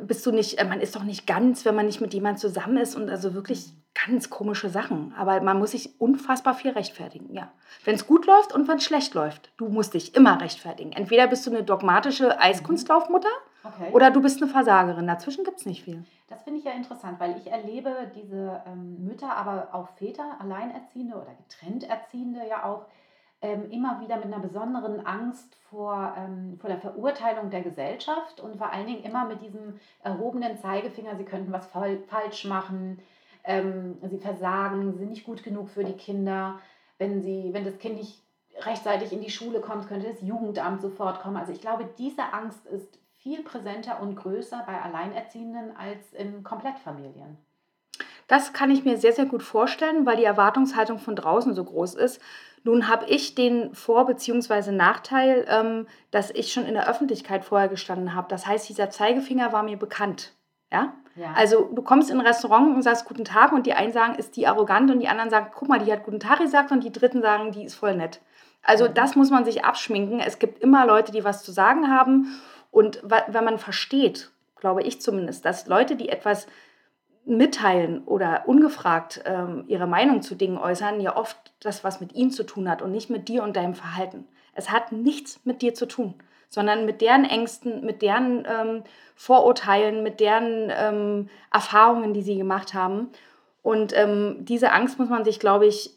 bist 0.00 0.24
du 0.26 0.32
nicht, 0.32 0.58
äh, 0.58 0.64
man 0.64 0.80
ist 0.80 0.96
doch 0.96 1.04
nicht 1.04 1.26
ganz, 1.26 1.64
wenn 1.64 1.74
man 1.74 1.86
nicht 1.86 2.00
mit 2.00 2.14
jemandem 2.14 2.40
zusammen 2.40 2.78
ist 2.78 2.96
und 2.96 3.10
also 3.10 3.34
wirklich 3.34 3.72
ganz 4.06 4.30
komische 4.30 4.68
Sachen. 4.68 5.14
Aber 5.16 5.40
man 5.40 5.58
muss 5.58 5.70
sich 5.70 6.00
unfassbar 6.00 6.54
viel 6.54 6.72
rechtfertigen, 6.72 7.32
ja. 7.32 7.50
Wenn 7.84 7.94
es 7.94 8.06
gut 8.06 8.26
läuft 8.26 8.52
und 8.52 8.68
wenn 8.68 8.78
es 8.78 8.84
schlecht 8.84 9.14
läuft, 9.14 9.52
du 9.56 9.68
musst 9.68 9.94
dich 9.94 10.14
immer 10.14 10.40
rechtfertigen. 10.40 10.92
Entweder 10.92 11.26
bist 11.26 11.46
du 11.46 11.50
eine 11.50 11.62
dogmatische 11.62 12.40
Eiskunstlaufmutter 12.40 13.28
okay. 13.62 13.90
oder 13.92 14.10
du 14.10 14.20
bist 14.20 14.42
eine 14.42 14.50
Versagerin. 14.50 15.06
Dazwischen 15.06 15.44
gibt 15.44 15.58
es 15.58 15.66
nicht 15.66 15.84
viel. 15.84 16.04
Das 16.28 16.42
finde 16.42 16.58
ich 16.58 16.64
ja 16.64 16.72
interessant, 16.72 17.20
weil 17.20 17.36
ich 17.36 17.50
erlebe 17.50 18.10
diese 18.14 18.62
ähm, 18.66 19.04
Mütter, 19.04 19.36
aber 19.36 19.68
auch 19.72 19.88
Väter, 19.96 20.36
Alleinerziehende 20.40 21.14
oder 21.14 21.34
getrennt 21.34 21.88
Erziehende 21.88 22.40
ja 22.48 22.64
auch, 22.64 22.86
ähm, 23.44 23.70
immer 23.70 24.00
wieder 24.00 24.16
mit 24.16 24.26
einer 24.26 24.38
besonderen 24.38 25.04
Angst 25.04 25.54
vor, 25.68 26.14
ähm, 26.16 26.56
vor 26.58 26.70
der 26.70 26.78
Verurteilung 26.78 27.50
der 27.50 27.60
Gesellschaft 27.60 28.40
und 28.40 28.56
vor 28.56 28.72
allen 28.72 28.86
Dingen 28.86 29.04
immer 29.04 29.26
mit 29.26 29.42
diesem 29.42 29.78
erhobenen 30.02 30.56
Zeigefinger, 30.56 31.16
sie 31.16 31.24
könnten 31.24 31.52
was 31.52 31.66
falsch 31.66 32.46
machen, 32.46 33.00
ähm, 33.44 33.98
sie 34.02 34.18
versagen, 34.18 34.96
sind 34.98 35.10
nicht 35.10 35.24
gut 35.24 35.42
genug 35.42 35.70
für 35.70 35.84
die 35.84 35.96
Kinder. 35.96 36.58
Wenn, 36.98 37.22
sie, 37.22 37.50
wenn 37.52 37.64
das 37.64 37.78
Kind 37.78 37.96
nicht 37.96 38.22
rechtzeitig 38.60 39.12
in 39.12 39.20
die 39.20 39.30
Schule 39.30 39.60
kommt, 39.60 39.88
könnte 39.88 40.08
das 40.08 40.22
Jugendamt 40.22 40.80
sofort 40.80 41.20
kommen. 41.20 41.36
Also 41.36 41.52
ich 41.52 41.60
glaube, 41.60 41.88
diese 41.98 42.32
Angst 42.32 42.66
ist 42.66 42.98
viel 43.18 43.42
präsenter 43.42 44.00
und 44.00 44.16
größer 44.16 44.62
bei 44.66 44.80
Alleinerziehenden 44.80 45.76
als 45.76 46.12
in 46.12 46.42
Komplettfamilien. 46.44 47.38
Das 48.26 48.52
kann 48.52 48.70
ich 48.70 48.84
mir 48.84 48.96
sehr, 48.96 49.12
sehr 49.12 49.26
gut 49.26 49.42
vorstellen, 49.42 50.06
weil 50.06 50.16
die 50.16 50.24
Erwartungshaltung 50.24 50.98
von 50.98 51.14
draußen 51.14 51.54
so 51.54 51.64
groß 51.64 51.94
ist. 51.94 52.20
Nun 52.62 52.88
habe 52.88 53.04
ich 53.06 53.34
den 53.34 53.74
Vor- 53.74 54.06
bzw. 54.06 54.72
Nachteil, 54.72 55.44
ähm, 55.48 55.86
dass 56.10 56.30
ich 56.30 56.52
schon 56.52 56.64
in 56.64 56.74
der 56.74 56.88
Öffentlichkeit 56.88 57.44
vorher 57.44 57.68
gestanden 57.68 58.14
habe. 58.14 58.28
Das 58.28 58.46
heißt, 58.46 58.68
dieser 58.68 58.88
Zeigefinger 58.88 59.52
war 59.52 59.62
mir 59.62 59.78
bekannt. 59.78 60.32
Ja? 60.72 60.94
Ja? 61.16 61.32
Also 61.34 61.70
du 61.72 61.82
kommst 61.82 62.10
in 62.10 62.18
ein 62.18 62.26
Restaurant 62.26 62.74
und 62.74 62.82
sagst 62.82 63.06
Guten 63.06 63.24
Tag 63.24 63.52
und 63.52 63.66
die 63.66 63.74
einen 63.74 63.92
sagen, 63.92 64.16
ist 64.16 64.36
die 64.36 64.46
arrogant 64.46 64.90
und 64.90 65.00
die 65.00 65.08
anderen 65.08 65.30
sagen, 65.30 65.50
guck 65.54 65.68
mal, 65.68 65.78
die 65.78 65.92
hat 65.92 66.04
Guten 66.04 66.20
Tag 66.20 66.40
gesagt 66.40 66.72
und 66.72 66.82
die 66.82 66.92
dritten 66.92 67.22
sagen, 67.22 67.52
die 67.52 67.64
ist 67.64 67.74
voll 67.74 67.96
nett. 67.96 68.20
Also 68.62 68.88
mhm. 68.88 68.94
das 68.94 69.14
muss 69.14 69.30
man 69.30 69.44
sich 69.44 69.64
abschminken. 69.64 70.20
Es 70.20 70.38
gibt 70.38 70.60
immer 70.60 70.86
Leute, 70.86 71.12
die 71.12 71.24
was 71.24 71.42
zu 71.42 71.52
sagen 71.52 71.90
haben 71.90 72.40
und 72.70 73.00
wenn 73.04 73.44
man 73.44 73.58
versteht, 73.58 74.32
glaube 74.56 74.82
ich 74.82 75.00
zumindest, 75.00 75.44
dass 75.44 75.68
Leute, 75.68 75.94
die 75.94 76.08
etwas 76.08 76.46
mitteilen 77.26 78.02
oder 78.04 78.44
ungefragt 78.46 79.22
ähm, 79.24 79.64
ihre 79.68 79.86
Meinung 79.86 80.22
zu 80.22 80.34
Dingen 80.34 80.58
äußern, 80.58 81.00
ja 81.00 81.16
oft 81.16 81.36
das, 81.60 81.84
was 81.84 82.00
mit 82.00 82.14
ihnen 82.14 82.30
zu 82.30 82.44
tun 82.44 82.68
hat 82.68 82.82
und 82.82 82.90
nicht 82.90 83.10
mit 83.10 83.28
dir 83.28 83.42
und 83.42 83.56
deinem 83.56 83.74
Verhalten. 83.74 84.26
Es 84.54 84.70
hat 84.70 84.92
nichts 84.92 85.40
mit 85.44 85.62
dir 85.62 85.74
zu 85.74 85.86
tun, 85.86 86.14
sondern 86.48 86.84
mit 86.86 87.00
deren 87.00 87.24
Ängsten, 87.24 87.84
mit 87.84 88.02
deren 88.02 88.46
ähm, 88.46 88.84
Vorurteilen, 89.16 90.02
mit 90.02 90.20
deren 90.20 90.72
ähm, 90.76 91.28
Erfahrungen, 91.52 92.14
die 92.14 92.22
sie 92.22 92.36
gemacht 92.36 92.74
haben. 92.74 93.10
Und 93.62 93.96
ähm, 93.96 94.36
diese 94.40 94.72
Angst 94.72 94.98
muss 94.98 95.08
man 95.08 95.24
sich, 95.24 95.40
glaube 95.40 95.66
ich, 95.66 95.90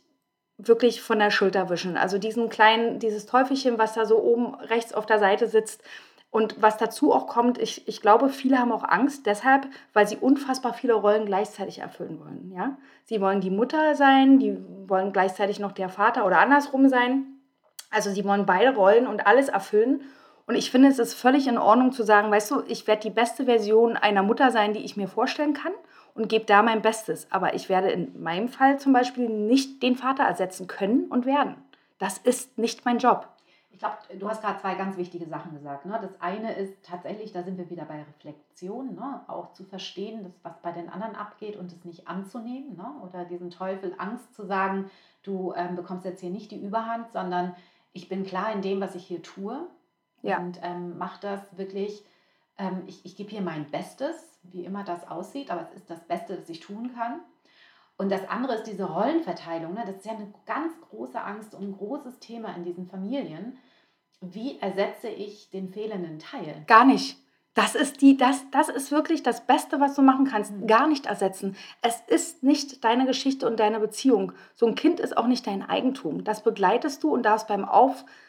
wirklich 0.58 1.02
von 1.02 1.20
der 1.20 1.32
Schulter 1.32 1.70
wischen. 1.70 1.98
Also 1.98 2.18
diesen 2.18 2.50
kleinen, 2.50 3.00
dieses 3.00 3.26
Teufelchen, 3.26 3.78
was 3.78 3.94
da 3.94 4.06
so 4.06 4.20
oben 4.20 4.56
rechts 4.56 4.94
auf 4.94 5.06
der 5.06 5.20
Seite 5.20 5.48
sitzt, 5.48 5.84
und 6.30 6.62
was 6.62 6.78
dazu 6.78 7.14
auch 7.14 7.28
kommt, 7.28 7.58
ich, 7.58 7.88
ich 7.88 8.02
glaube, 8.02 8.30
viele 8.30 8.60
haben 8.60 8.72
auch 8.72 8.84
Angst 8.84 9.26
deshalb, 9.26 9.68
weil 9.94 10.08
sie 10.08 10.18
unfassbar 10.18 10.74
viele 10.74 10.94
Rollen 10.94 11.26
gleichzeitig 11.26 11.80
erfüllen 11.80 12.20
wollen. 12.20 12.52
Ja? 12.54 12.78
Sie 13.06 13.22
wollen 13.22 13.40
die 13.40 13.50
Mutter 13.50 13.96
sein, 13.96 14.38
die 14.38 14.58
wollen 14.88 15.14
gleichzeitig 15.14 15.60
noch 15.60 15.72
der 15.72 15.90
Vater 15.90 16.26
oder 16.26 16.40
andersrum 16.40 16.90
sein. 16.90 17.26
Also 17.90 18.12
sie 18.12 18.26
wollen 18.26 18.46
beide 18.46 18.76
Rollen 18.76 19.08
und 19.08 19.26
alles 19.26 19.48
erfüllen. 19.48 20.02
Und 20.48 20.56
ich 20.56 20.72
finde, 20.72 20.88
es 20.88 20.98
ist 20.98 21.14
völlig 21.14 21.48
in 21.48 21.58
Ordnung 21.58 21.92
zu 21.92 22.04
sagen, 22.04 22.32
weißt 22.32 22.52
du, 22.52 22.64
ich 22.68 22.88
werde 22.88 23.02
die 23.02 23.10
beste 23.10 23.46
Version 23.46 23.98
einer 23.98 24.24
Mutter 24.24 24.50
sein, 24.50 24.74
die 24.74 24.84
ich 24.84 24.98
mir 24.98 25.08
vorstellen 25.08 25.54
kann 25.54 25.74
und 26.16 26.30
gebe 26.30 26.46
da 26.46 26.64
mein 26.64 26.82
Bestes. 26.82 27.28
Aber 27.32 27.54
ich 27.54 27.70
werde 27.70 27.90
in 27.90 28.22
meinem 28.22 28.48
Fall 28.48 28.80
zum 28.80 28.94
Beispiel 28.94 29.30
nicht 29.30 29.84
den 29.84 29.96
Vater 29.96 30.24
ersetzen 30.24 30.68
können 30.68 31.06
und 31.10 31.26
werden. 31.26 31.56
Das 32.00 32.18
ist 32.18 32.58
nicht 32.58 32.86
mein 32.86 32.98
Job 32.98 33.28
ich 33.78 33.82
glaube, 33.82 34.18
du 34.18 34.28
hast 34.28 34.42
gerade 34.42 34.60
zwei 34.60 34.74
ganz 34.74 34.98
wichtige 34.98 35.28
Sachen 35.28 35.54
gesagt. 35.54 35.86
Ne? 35.86 36.00
Das 36.02 36.20
eine 36.20 36.52
ist 36.54 36.84
tatsächlich, 36.84 37.32
da 37.32 37.44
sind 37.44 37.60
wir 37.60 37.70
wieder 37.70 37.86
bei 37.86 38.00
Reflexion, 38.02 38.96
ne? 38.96 39.22
auch 39.28 39.54
zu 39.54 39.64
verstehen, 39.66 40.24
dass, 40.24 40.34
was 40.42 40.60
bei 40.64 40.72
den 40.72 40.90
anderen 40.90 41.16
abgeht 41.16 41.56
und 41.56 41.72
es 41.72 41.86
nicht 41.86 42.08
anzunehmen 42.08 42.76
ne? 42.76 42.92
oder 43.04 43.24
diesen 43.24 43.52
Teufel 43.52 43.94
Angst 44.00 44.34
zu 44.34 44.48
sagen, 44.48 44.90
du 45.22 45.54
ähm, 45.56 45.76
bekommst 45.76 46.06
jetzt 46.06 46.22
hier 46.22 46.32
nicht 46.32 46.50
die 46.50 46.60
Überhand, 46.60 47.12
sondern 47.14 47.56
ich 47.94 48.10
bin 48.10 48.26
klar 48.26 48.52
in 48.52 48.64
dem, 48.64 48.82
was 48.82 48.96
ich 48.96 49.06
hier 49.06 49.22
tue 49.22 49.68
Ja. 50.28 50.40
und 50.40 50.60
ähm, 50.62 50.98
mache 50.98 51.20
das 51.22 51.58
wirklich, 51.58 52.04
ähm, 52.58 52.84
ich, 52.88 53.06
ich 53.06 53.16
gebe 53.16 53.30
hier 53.30 53.42
mein 53.42 53.70
Bestes, 53.70 54.40
wie 54.44 54.66
immer 54.66 54.84
das 54.84 55.08
aussieht, 55.08 55.52
aber 55.52 55.62
es 55.62 55.74
ist 55.74 55.90
das 55.90 56.06
Beste, 56.08 56.36
das 56.36 56.50
ich 56.50 56.60
tun 56.60 56.94
kann. 56.94 57.22
Und 57.98 58.12
das 58.12 58.30
andere 58.30 58.56
ist 58.56 58.68
diese 58.68 58.84
Rollenverteilung. 58.84 59.74
Ne? 59.74 59.84
Das 59.86 59.98
ist 59.98 60.06
ja 60.06 60.12
eine 60.14 60.32
ganz 60.46 60.74
große 60.90 61.20
Angst 61.20 61.56
und 61.56 61.64
ein 61.64 61.78
großes 61.78 62.20
Thema 62.20 62.56
in 62.56 62.64
diesen 62.64 62.88
Familien. 62.88 63.58
Wie 64.22 64.60
ersetze 64.60 65.10
ich 65.10 65.50
den 65.50 65.70
fehlenden 65.70 66.20
Teil? 66.20 66.64
Gar 66.68 66.86
nicht. 66.86 67.18
Das 67.58 67.74
ist, 67.74 68.04
die, 68.04 68.18
das, 68.18 68.46
das 68.52 68.70
ist 68.70 68.92
wirklich 68.92 69.24
das 69.24 69.48
Beste, 69.48 69.80
was 69.80 69.96
du 69.96 70.04
machen 70.04 70.26
kannst. 70.26 70.52
Mhm. 70.52 70.68
Gar 70.68 70.88
nicht 70.88 71.08
ersetzen. 71.08 71.56
Es 71.82 72.02
ist 72.06 72.44
nicht 72.44 72.84
deine 72.84 73.08
Geschichte 73.08 73.48
und 73.48 73.60
deine 73.60 73.80
Beziehung. 73.80 74.32
So 74.54 74.68
ein 74.68 74.76
Kind 74.76 75.00
ist 75.00 75.18
auch 75.18 75.26
nicht 75.26 75.48
dein 75.48 75.68
Eigentum. 75.68 76.24
Das 76.24 76.44
begleitest 76.44 77.04
du 77.04 77.12
und 77.12 77.24
darfst 77.24 77.48
beim 77.48 77.66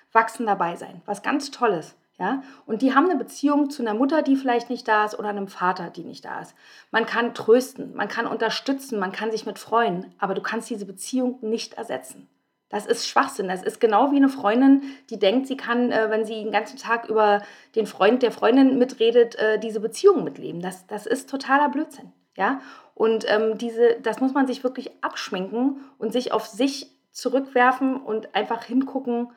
Aufwachsen 0.08 0.46
dabei 0.46 0.76
sein. 0.76 1.02
Was 1.06 1.22
ganz 1.22 1.50
Tolles. 1.50 1.94
Ja? 2.18 2.42
Und 2.66 2.82
die 2.82 2.94
haben 2.94 3.08
eine 3.08 3.18
Beziehung 3.18 3.70
zu 3.70 3.82
einer 3.82 3.94
Mutter, 3.94 4.22
die 4.22 4.36
vielleicht 4.36 4.70
nicht 4.70 4.88
da 4.88 5.04
ist, 5.04 5.18
oder 5.18 5.28
einem 5.28 5.48
Vater, 5.48 5.90
die 5.90 6.04
nicht 6.04 6.24
da 6.24 6.40
ist. 6.40 6.54
Man 6.90 7.06
kann 7.06 7.34
trösten, 7.34 7.94
man 7.94 8.08
kann 8.08 8.26
unterstützen, 8.26 8.98
man 8.98 9.12
kann 9.12 9.30
sich 9.30 9.46
mit 9.46 9.58
freuen, 9.58 10.12
aber 10.18 10.34
du 10.34 10.42
kannst 10.42 10.70
diese 10.70 10.86
Beziehung 10.86 11.38
nicht 11.42 11.74
ersetzen. 11.74 12.28
Das 12.70 12.84
ist 12.84 13.08
Schwachsinn. 13.08 13.48
Das 13.48 13.62
ist 13.62 13.80
genau 13.80 14.12
wie 14.12 14.16
eine 14.16 14.28
Freundin, 14.28 14.82
die 15.08 15.18
denkt, 15.18 15.46
sie 15.46 15.56
kann, 15.56 15.90
äh, 15.90 16.10
wenn 16.10 16.26
sie 16.26 16.42
den 16.42 16.52
ganzen 16.52 16.78
Tag 16.78 17.08
über 17.08 17.42
den 17.74 17.86
Freund 17.86 18.22
der 18.22 18.32
Freundin 18.32 18.76
mitredet, 18.78 19.36
äh, 19.36 19.58
diese 19.58 19.80
Beziehung 19.80 20.22
mitleben. 20.22 20.60
Das, 20.60 20.86
das 20.86 21.06
ist 21.06 21.30
totaler 21.30 21.70
Blödsinn. 21.70 22.12
Ja? 22.36 22.60
Und 22.94 23.24
ähm, 23.30 23.56
diese, 23.56 23.96
das 24.02 24.20
muss 24.20 24.34
man 24.34 24.46
sich 24.46 24.64
wirklich 24.64 24.90
abschminken 25.02 25.80
und 25.96 26.12
sich 26.12 26.32
auf 26.32 26.46
sich 26.46 26.90
zurückwerfen 27.10 27.96
und 27.96 28.34
einfach 28.34 28.64
hingucken, 28.64 29.28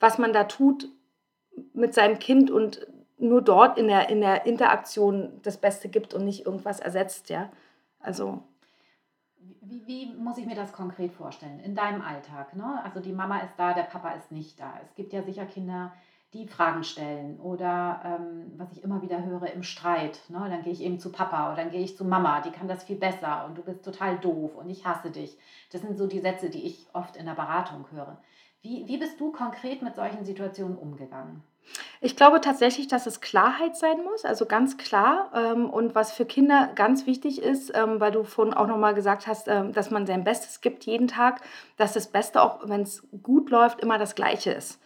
was 0.00 0.18
man 0.18 0.32
da 0.32 0.44
tut 0.44 0.88
mit 1.72 1.94
seinem 1.94 2.18
Kind 2.18 2.50
und 2.50 2.86
nur 3.18 3.42
dort 3.42 3.78
in 3.78 3.86
der, 3.86 4.08
in 4.08 4.20
der 4.20 4.46
Interaktion 4.46 5.40
das 5.42 5.58
Beste 5.58 5.88
gibt 5.88 6.14
und 6.14 6.24
nicht 6.24 6.46
irgendwas 6.46 6.80
ersetzt. 6.80 7.28
Ja? 7.28 7.50
Also 8.00 8.42
Wie, 9.60 9.86
wie 9.86 10.06
muss 10.16 10.38
ich 10.38 10.46
mir 10.46 10.56
das 10.56 10.72
konkret 10.72 11.12
vorstellen 11.12 11.60
in 11.60 11.74
deinem 11.74 12.00
Alltag? 12.00 12.56
Ne? 12.56 12.82
Also 12.82 13.00
die 13.00 13.12
Mama 13.12 13.40
ist 13.40 13.54
da, 13.58 13.74
der 13.74 13.82
Papa 13.82 14.12
ist 14.12 14.32
nicht 14.32 14.58
da. 14.58 14.72
Es 14.82 14.94
gibt 14.94 15.12
ja 15.12 15.22
sicher 15.22 15.44
Kinder, 15.44 15.92
die 16.32 16.46
Fragen 16.46 16.84
stellen 16.84 17.40
oder 17.40 18.00
ähm, 18.04 18.52
was 18.56 18.70
ich 18.72 18.84
immer 18.84 19.02
wieder 19.02 19.24
höre 19.24 19.52
im 19.52 19.64
Streit. 19.64 20.20
Ne? 20.28 20.38
Dann 20.48 20.62
gehe 20.62 20.72
ich 20.72 20.80
eben 20.80 21.00
zu 21.00 21.10
Papa 21.10 21.48
oder 21.52 21.62
dann 21.62 21.72
gehe 21.72 21.82
ich 21.82 21.96
zu 21.96 22.04
Mama, 22.04 22.40
die 22.40 22.52
kann 22.52 22.68
das 22.68 22.84
viel 22.84 22.96
besser 22.96 23.46
und 23.46 23.58
du 23.58 23.62
bist 23.62 23.84
total 23.84 24.18
doof 24.18 24.54
und 24.54 24.70
ich 24.70 24.86
hasse 24.86 25.10
dich. 25.10 25.36
Das 25.72 25.80
sind 25.80 25.98
so 25.98 26.06
die 26.06 26.20
Sätze, 26.20 26.48
die 26.48 26.64
ich 26.66 26.86
oft 26.92 27.16
in 27.16 27.26
der 27.26 27.34
Beratung 27.34 27.84
höre. 27.90 28.18
Wie, 28.62 28.86
wie 28.86 28.98
bist 28.98 29.18
du 29.18 29.32
konkret 29.32 29.82
mit 29.82 29.96
solchen 29.96 30.24
Situationen 30.24 30.76
umgegangen? 30.76 31.42
Ich 32.00 32.16
glaube 32.16 32.40
tatsächlich, 32.40 32.88
dass 32.88 33.06
es 33.06 33.20
Klarheit 33.20 33.76
sein 33.76 34.02
muss, 34.04 34.24
also 34.24 34.46
ganz 34.46 34.76
klar. 34.76 35.30
Ähm, 35.34 35.68
und 35.68 35.94
was 35.94 36.12
für 36.12 36.24
Kinder 36.24 36.70
ganz 36.74 37.06
wichtig 37.06 37.42
ist, 37.42 37.72
ähm, 37.74 38.00
weil 38.00 38.12
du 38.12 38.24
vorhin 38.24 38.54
auch 38.54 38.66
nochmal 38.66 38.94
gesagt 38.94 39.26
hast, 39.26 39.48
ähm, 39.48 39.72
dass 39.72 39.90
man 39.90 40.06
sein 40.06 40.24
Bestes 40.24 40.60
gibt 40.60 40.84
jeden 40.84 41.08
Tag, 41.08 41.42
dass 41.76 41.92
das 41.92 42.08
Beste 42.08 42.42
auch, 42.42 42.68
wenn 42.68 42.82
es 42.82 43.06
gut 43.22 43.50
läuft, 43.50 43.80
immer 43.80 43.98
das 43.98 44.14
Gleiche 44.14 44.52
ist. 44.52 44.80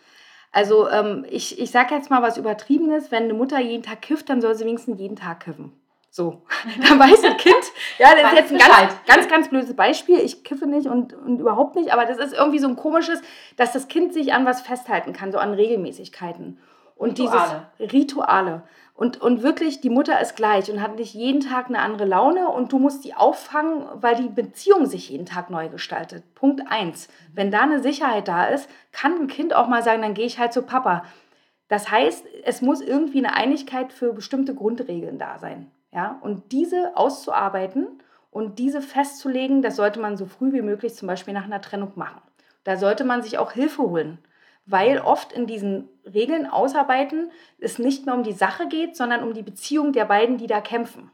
Also 0.55 0.89
ähm, 0.89 1.27
ich, 1.29 1.59
ich 1.59 1.73
sage 1.73 1.97
jetzt 1.97 2.11
mal 2.11 2.23
was 2.23 2.39
Übertriebenes, 2.39 3.11
wenn 3.11 3.25
eine 3.25 3.35
Mutter 3.35 3.59
jeden 3.59 3.83
Tag 3.83 4.03
kifft, 4.03 4.29
dann 4.29 4.41
soll 4.41 4.55
sie 4.55 4.65
wenigstens 4.65 5.01
jeden 5.01 5.17
Tag 5.17 5.41
kiffen. 5.41 5.73
So, 6.11 6.43
dann 6.89 6.97
weiß 6.97 7.25
ein 7.25 7.37
Kind, 7.39 7.65
ja, 7.99 8.15
das 8.15 8.33
ist 8.33 8.39
jetzt 8.39 8.53
ein 8.53 8.59
ganz, 8.59 8.95
ganz, 9.05 9.29
ganz 9.29 9.49
blödes 9.49 9.75
Beispiel. 9.75 10.21
Ich 10.21 10.45
kiffe 10.45 10.69
nicht 10.69 10.87
und, 10.87 11.13
und 11.13 11.41
überhaupt 11.41 11.75
nicht, 11.75 11.93
aber 11.93 12.05
das 12.05 12.19
ist 12.19 12.35
irgendwie 12.35 12.61
so 12.61 12.69
ein 12.69 12.77
komisches, 12.77 13.21
dass 13.57 13.73
das 13.73 13.89
Kind 13.89 14.15
sich 14.15 14.33
an 14.33 14.47
was 14.47 14.63
festhalten 14.63 15.13
kann, 15.13 15.33
so 15.33 15.39
an 15.39 15.55
Regelmäßigkeiten. 15.55 16.61
Und 16.95 17.19
Rituale. 17.19 17.67
dieses 17.81 17.93
Rituale. 17.93 18.63
Und, 18.97 19.21
und 19.21 19.43
wirklich, 19.43 19.81
die 19.81 19.91
Mutter 19.91 20.21
ist 20.21 20.37
gleich 20.37 20.71
und 20.71 20.81
hat 20.81 20.95
nicht 20.97 21.15
jeden 21.15 21.41
Tag 21.41 21.67
eine 21.67 21.81
andere 21.81 22.05
Laune 22.05 22.49
und 22.49 22.73
du 22.73 22.79
musst 22.79 23.05
die 23.05 23.15
auffangen, 23.15 23.85
weil 23.95 24.15
die 24.15 24.29
Beziehung 24.29 24.87
sich 24.87 25.11
jeden 25.11 25.27
Tag 25.27 25.51
neu 25.51 25.69
gestaltet. 25.69 26.23
Punkt 26.37 26.63
eins. 26.69 27.09
Wenn 27.33 27.51
da 27.51 27.63
eine 27.63 27.83
Sicherheit 27.83 28.29
da 28.29 28.45
ist, 28.45 28.71
kann 28.93 29.23
ein 29.23 29.27
Kind 29.27 29.53
auch 29.53 29.67
mal 29.67 29.83
sagen, 29.83 30.03
dann 30.03 30.15
gehe 30.15 30.27
ich 30.27 30.39
halt 30.39 30.53
zu 30.53 30.63
Papa. 30.63 31.05
Das 31.67 31.91
heißt, 31.91 32.25
es 32.45 32.63
muss 32.63 32.81
irgendwie 32.81 33.19
eine 33.19 33.35
Einigkeit 33.35 33.93
für 33.93 34.13
bestimmte 34.13 34.55
Grundregeln 34.55 35.19
da 35.19 35.39
sein. 35.41 35.73
Ja? 35.93 36.21
Und 36.21 36.53
diese 36.53 36.97
auszuarbeiten 36.97 38.01
und 38.31 38.61
diese 38.61 38.81
festzulegen, 38.81 39.61
das 39.61 39.75
sollte 39.75 39.99
man 39.99 40.17
so 40.17 40.27
früh 40.27 40.53
wie 40.53 40.63
möglich 40.63 40.95
zum 40.95 41.09
Beispiel 41.09 41.35
nach 41.35 41.47
einer 41.47 41.61
Trennung 41.61 41.93
machen. 41.97 42.21
Da 42.63 42.77
sollte 42.77 43.03
man 43.03 43.23
sich 43.23 43.39
auch 43.39 43.51
Hilfe 43.51 43.83
holen, 43.83 44.19
weil 44.67 44.99
oft 44.99 45.33
in 45.33 45.47
diesen 45.47 45.89
Regeln 46.05 46.47
ausarbeiten 46.47 47.31
es 47.59 47.79
nicht 47.79 48.07
mehr 48.07 48.15
um 48.15 48.23
die 48.23 48.33
Sache 48.33 48.69
geht, 48.69 48.97
sondern 48.97 49.23
um 49.23 49.35
die 49.35 49.43
Beziehung 49.43 49.93
der 49.93 50.05
beiden, 50.05 50.39
die 50.39 50.47
da 50.47 50.61
kämpfen. 50.61 51.11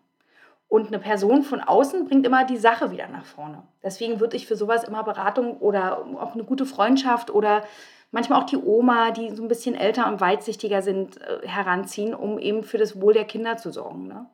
Und 0.69 0.87
eine 0.87 1.01
Person 1.01 1.43
von 1.43 1.61
außen 1.61 2.07
bringt 2.07 2.25
immer 2.25 2.45
die 2.45 2.57
Sache 2.57 2.93
wieder 2.93 3.09
nach 3.09 3.25
vorne. 3.25 3.65
Deswegen 3.83 4.21
würde 4.21 4.37
ich 4.37 4.47
für 4.47 4.55
sowas 4.55 4.85
immer 4.85 5.03
Beratung 5.03 5.59
oder 5.59 6.07
auch 6.21 6.35
eine 6.35 6.45
gute 6.45 6.65
Freundschaft 6.65 7.31
oder 7.31 7.65
manchmal 8.13 8.41
auch 8.41 8.47
die 8.47 8.57
Oma, 8.57 9.11
die 9.11 9.35
so 9.35 9.43
ein 9.43 9.49
bisschen 9.49 9.75
älter 9.75 10.07
und 10.07 10.21
weitsichtiger 10.21 10.81
sind, 10.81 11.21
äh, 11.21 11.47
heranziehen, 11.47 12.15
um 12.15 12.39
eben 12.39 12.63
für 12.63 12.79
das 12.79 13.01
Wohl 13.01 13.15
der 13.15 13.25
Kinder 13.25 13.57
zu 13.57 13.73
sorgen. 13.73 14.07
Ne? 14.07 14.27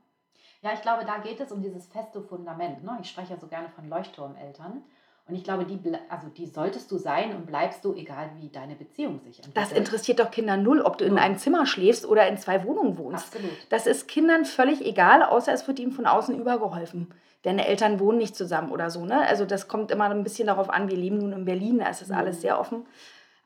Ja, 0.60 0.72
ich 0.74 0.82
glaube, 0.82 1.06
da 1.06 1.18
geht 1.18 1.40
es 1.40 1.52
um 1.52 1.62
dieses 1.62 1.86
feste 1.86 2.20
Fundament. 2.20 2.84
Ne? 2.84 2.98
Ich 3.00 3.08
spreche 3.08 3.32
ja 3.34 3.40
so 3.40 3.46
gerne 3.46 3.70
von 3.70 3.88
Leuchtturmeltern. 3.88 4.82
Und 5.28 5.34
ich 5.34 5.42
glaube, 5.42 5.64
die, 5.64 5.80
also 6.08 6.28
die 6.28 6.46
solltest 6.46 6.90
du 6.92 6.98
sein 6.98 7.34
und 7.34 7.46
bleibst 7.46 7.84
du, 7.84 7.94
egal 7.94 8.30
wie 8.38 8.48
deine 8.48 8.76
Beziehung 8.76 9.18
sich 9.18 9.38
entwickelt. 9.38 9.56
Das 9.56 9.72
interessiert 9.72 10.20
doch 10.20 10.30
Kinder 10.30 10.56
null, 10.56 10.80
ob 10.80 10.98
du 10.98 11.04
in 11.04 11.18
einem 11.18 11.36
Zimmer 11.36 11.66
schläfst 11.66 12.06
oder 12.06 12.28
in 12.28 12.38
zwei 12.38 12.64
Wohnungen 12.64 12.96
wohnst. 12.96 13.34
Absolut. 13.34 13.50
Das 13.68 13.88
ist 13.88 14.06
Kindern 14.06 14.44
völlig 14.44 14.84
egal, 14.86 15.24
außer 15.24 15.52
es 15.52 15.66
wird 15.66 15.80
ihnen 15.80 15.90
von 15.90 16.06
außen 16.06 16.38
übergeholfen. 16.38 17.12
Deine 17.42 17.66
Eltern 17.66 17.98
wohnen 17.98 18.18
nicht 18.18 18.36
zusammen 18.36 18.70
oder 18.70 18.88
so. 18.90 19.04
Ne? 19.04 19.26
Also 19.26 19.44
das 19.44 19.66
kommt 19.66 19.90
immer 19.90 20.04
ein 20.08 20.22
bisschen 20.22 20.46
darauf 20.46 20.70
an. 20.70 20.88
Wir 20.88 20.96
leben 20.96 21.18
nun 21.18 21.32
in 21.32 21.44
Berlin, 21.44 21.78
da 21.80 21.88
ist 21.88 22.02
das 22.02 22.08
Mhm. 22.08 22.14
alles 22.16 22.40
sehr 22.40 22.60
offen. 22.60 22.86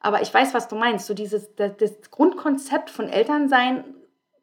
Aber 0.00 0.20
ich 0.20 0.32
weiß, 0.32 0.52
was 0.52 0.68
du 0.68 0.76
meinst. 0.76 1.06
So 1.06 1.14
dieses, 1.14 1.54
das, 1.56 1.76
das 1.78 2.10
Grundkonzept 2.10 2.90
von 2.90 3.08
Elternsein 3.08 3.84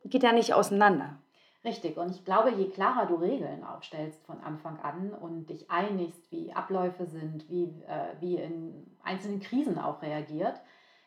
geht 0.05 0.23
ja 0.23 0.31
nicht 0.31 0.53
auseinander. 0.55 1.19
Richtig. 1.67 1.97
Und 1.97 2.11
ich 2.11 2.23
glaube, 2.23 2.51
je 2.51 2.69
klarer 2.69 3.07
du 3.07 3.15
Regeln 3.15 3.65
aufstellst 3.65 4.25
von 4.25 4.39
Anfang 4.39 4.79
an 4.79 5.11
und 5.11 5.49
dich 5.49 5.69
einigst, 5.69 6.31
wie 6.31 6.53
Abläufe 6.53 7.05
sind, 7.05 7.49
wie, 7.49 7.65
äh, 7.87 8.15
wie 8.21 8.37
in 8.37 8.95
einzelnen 9.03 9.41
Krisen 9.41 9.77
auch 9.77 10.01
reagiert, 10.01 10.61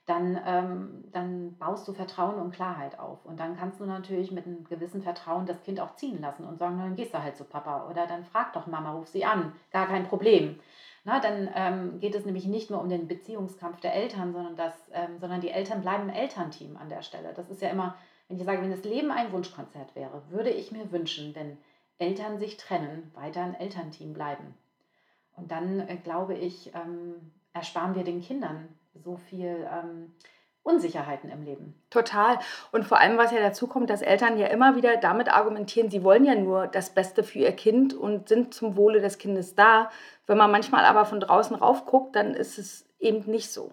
dann, 0.04 0.38
ähm, 0.46 1.04
dann 1.12 1.56
baust 1.56 1.88
du 1.88 1.94
Vertrauen 1.94 2.34
und 2.34 2.50
Klarheit 2.50 2.98
auf. 2.98 3.24
Und 3.24 3.40
dann 3.40 3.56
kannst 3.56 3.80
du 3.80 3.86
natürlich 3.86 4.32
mit 4.32 4.44
einem 4.44 4.64
gewissen 4.64 5.00
Vertrauen 5.00 5.46
das 5.46 5.62
Kind 5.62 5.80
auch 5.80 5.94
ziehen 5.94 6.20
lassen 6.20 6.44
und 6.44 6.58
sagen, 6.58 6.78
dann 6.78 6.94
gehst 6.94 7.14
du 7.14 7.22
halt 7.22 7.38
zu 7.38 7.44
Papa 7.44 7.88
oder 7.88 8.06
dann 8.06 8.26
frag 8.26 8.52
doch 8.52 8.66
Mama, 8.66 8.92
ruf 8.92 9.08
sie 9.08 9.24
an, 9.24 9.54
gar 9.72 9.86
kein 9.86 10.04
Problem. 10.04 10.60
Na, 11.04 11.20
dann 11.20 11.48
ähm, 11.54 12.00
geht 12.00 12.14
es 12.14 12.26
nämlich 12.26 12.44
nicht 12.44 12.70
nur 12.70 12.82
um 12.82 12.90
den 12.90 13.08
Beziehungskampf 13.08 13.80
der 13.80 13.94
Eltern, 13.94 14.34
sondern, 14.34 14.56
das, 14.56 14.74
ähm, 14.92 15.18
sondern 15.18 15.40
die 15.40 15.48
Eltern 15.48 15.80
bleiben 15.80 16.10
Elternteam 16.10 16.76
an 16.76 16.90
der 16.90 17.00
Stelle. 17.00 17.32
Das 17.32 17.48
ist 17.48 17.62
ja 17.62 17.70
immer, 17.70 17.94
wenn 18.30 18.38
ich 18.38 18.44
sage, 18.44 18.62
wenn 18.62 18.70
das 18.70 18.84
Leben 18.84 19.10
ein 19.10 19.32
Wunschkonzert 19.32 19.96
wäre, 19.96 20.22
würde 20.30 20.50
ich 20.50 20.70
mir 20.70 20.92
wünschen, 20.92 21.34
wenn 21.34 21.58
Eltern 21.98 22.38
sich 22.38 22.56
trennen, 22.56 23.10
weiter 23.14 23.42
ein 23.42 23.56
Elternteam 23.56 24.12
bleiben. 24.14 24.54
Und 25.36 25.50
dann, 25.50 25.80
äh, 25.80 25.96
glaube 25.96 26.34
ich, 26.34 26.72
ähm, 26.74 27.32
ersparen 27.52 27.96
wir 27.96 28.04
den 28.04 28.22
Kindern 28.22 28.68
so 28.94 29.16
viel 29.16 29.68
ähm, 29.68 30.14
Unsicherheiten 30.62 31.28
im 31.28 31.42
Leben. 31.42 31.74
Total. 31.90 32.38
Und 32.70 32.84
vor 32.84 33.00
allem, 33.00 33.18
was 33.18 33.32
ja 33.32 33.40
dazu 33.40 33.66
kommt, 33.66 33.90
dass 33.90 34.00
Eltern 34.00 34.38
ja 34.38 34.46
immer 34.46 34.76
wieder 34.76 34.96
damit 34.96 35.28
argumentieren, 35.28 35.90
sie 35.90 36.04
wollen 36.04 36.24
ja 36.24 36.36
nur 36.36 36.68
das 36.68 36.90
Beste 36.90 37.24
für 37.24 37.40
ihr 37.40 37.52
Kind 37.52 37.94
und 37.94 38.28
sind 38.28 38.54
zum 38.54 38.76
Wohle 38.76 39.00
des 39.00 39.18
Kindes 39.18 39.56
da. 39.56 39.90
Wenn 40.28 40.38
man 40.38 40.52
manchmal 40.52 40.84
aber 40.84 41.04
von 41.04 41.18
draußen 41.18 41.56
raufguckt, 41.56 42.14
dann 42.14 42.34
ist 42.34 42.58
es 42.58 42.86
eben 43.00 43.28
nicht 43.28 43.50
so. 43.50 43.72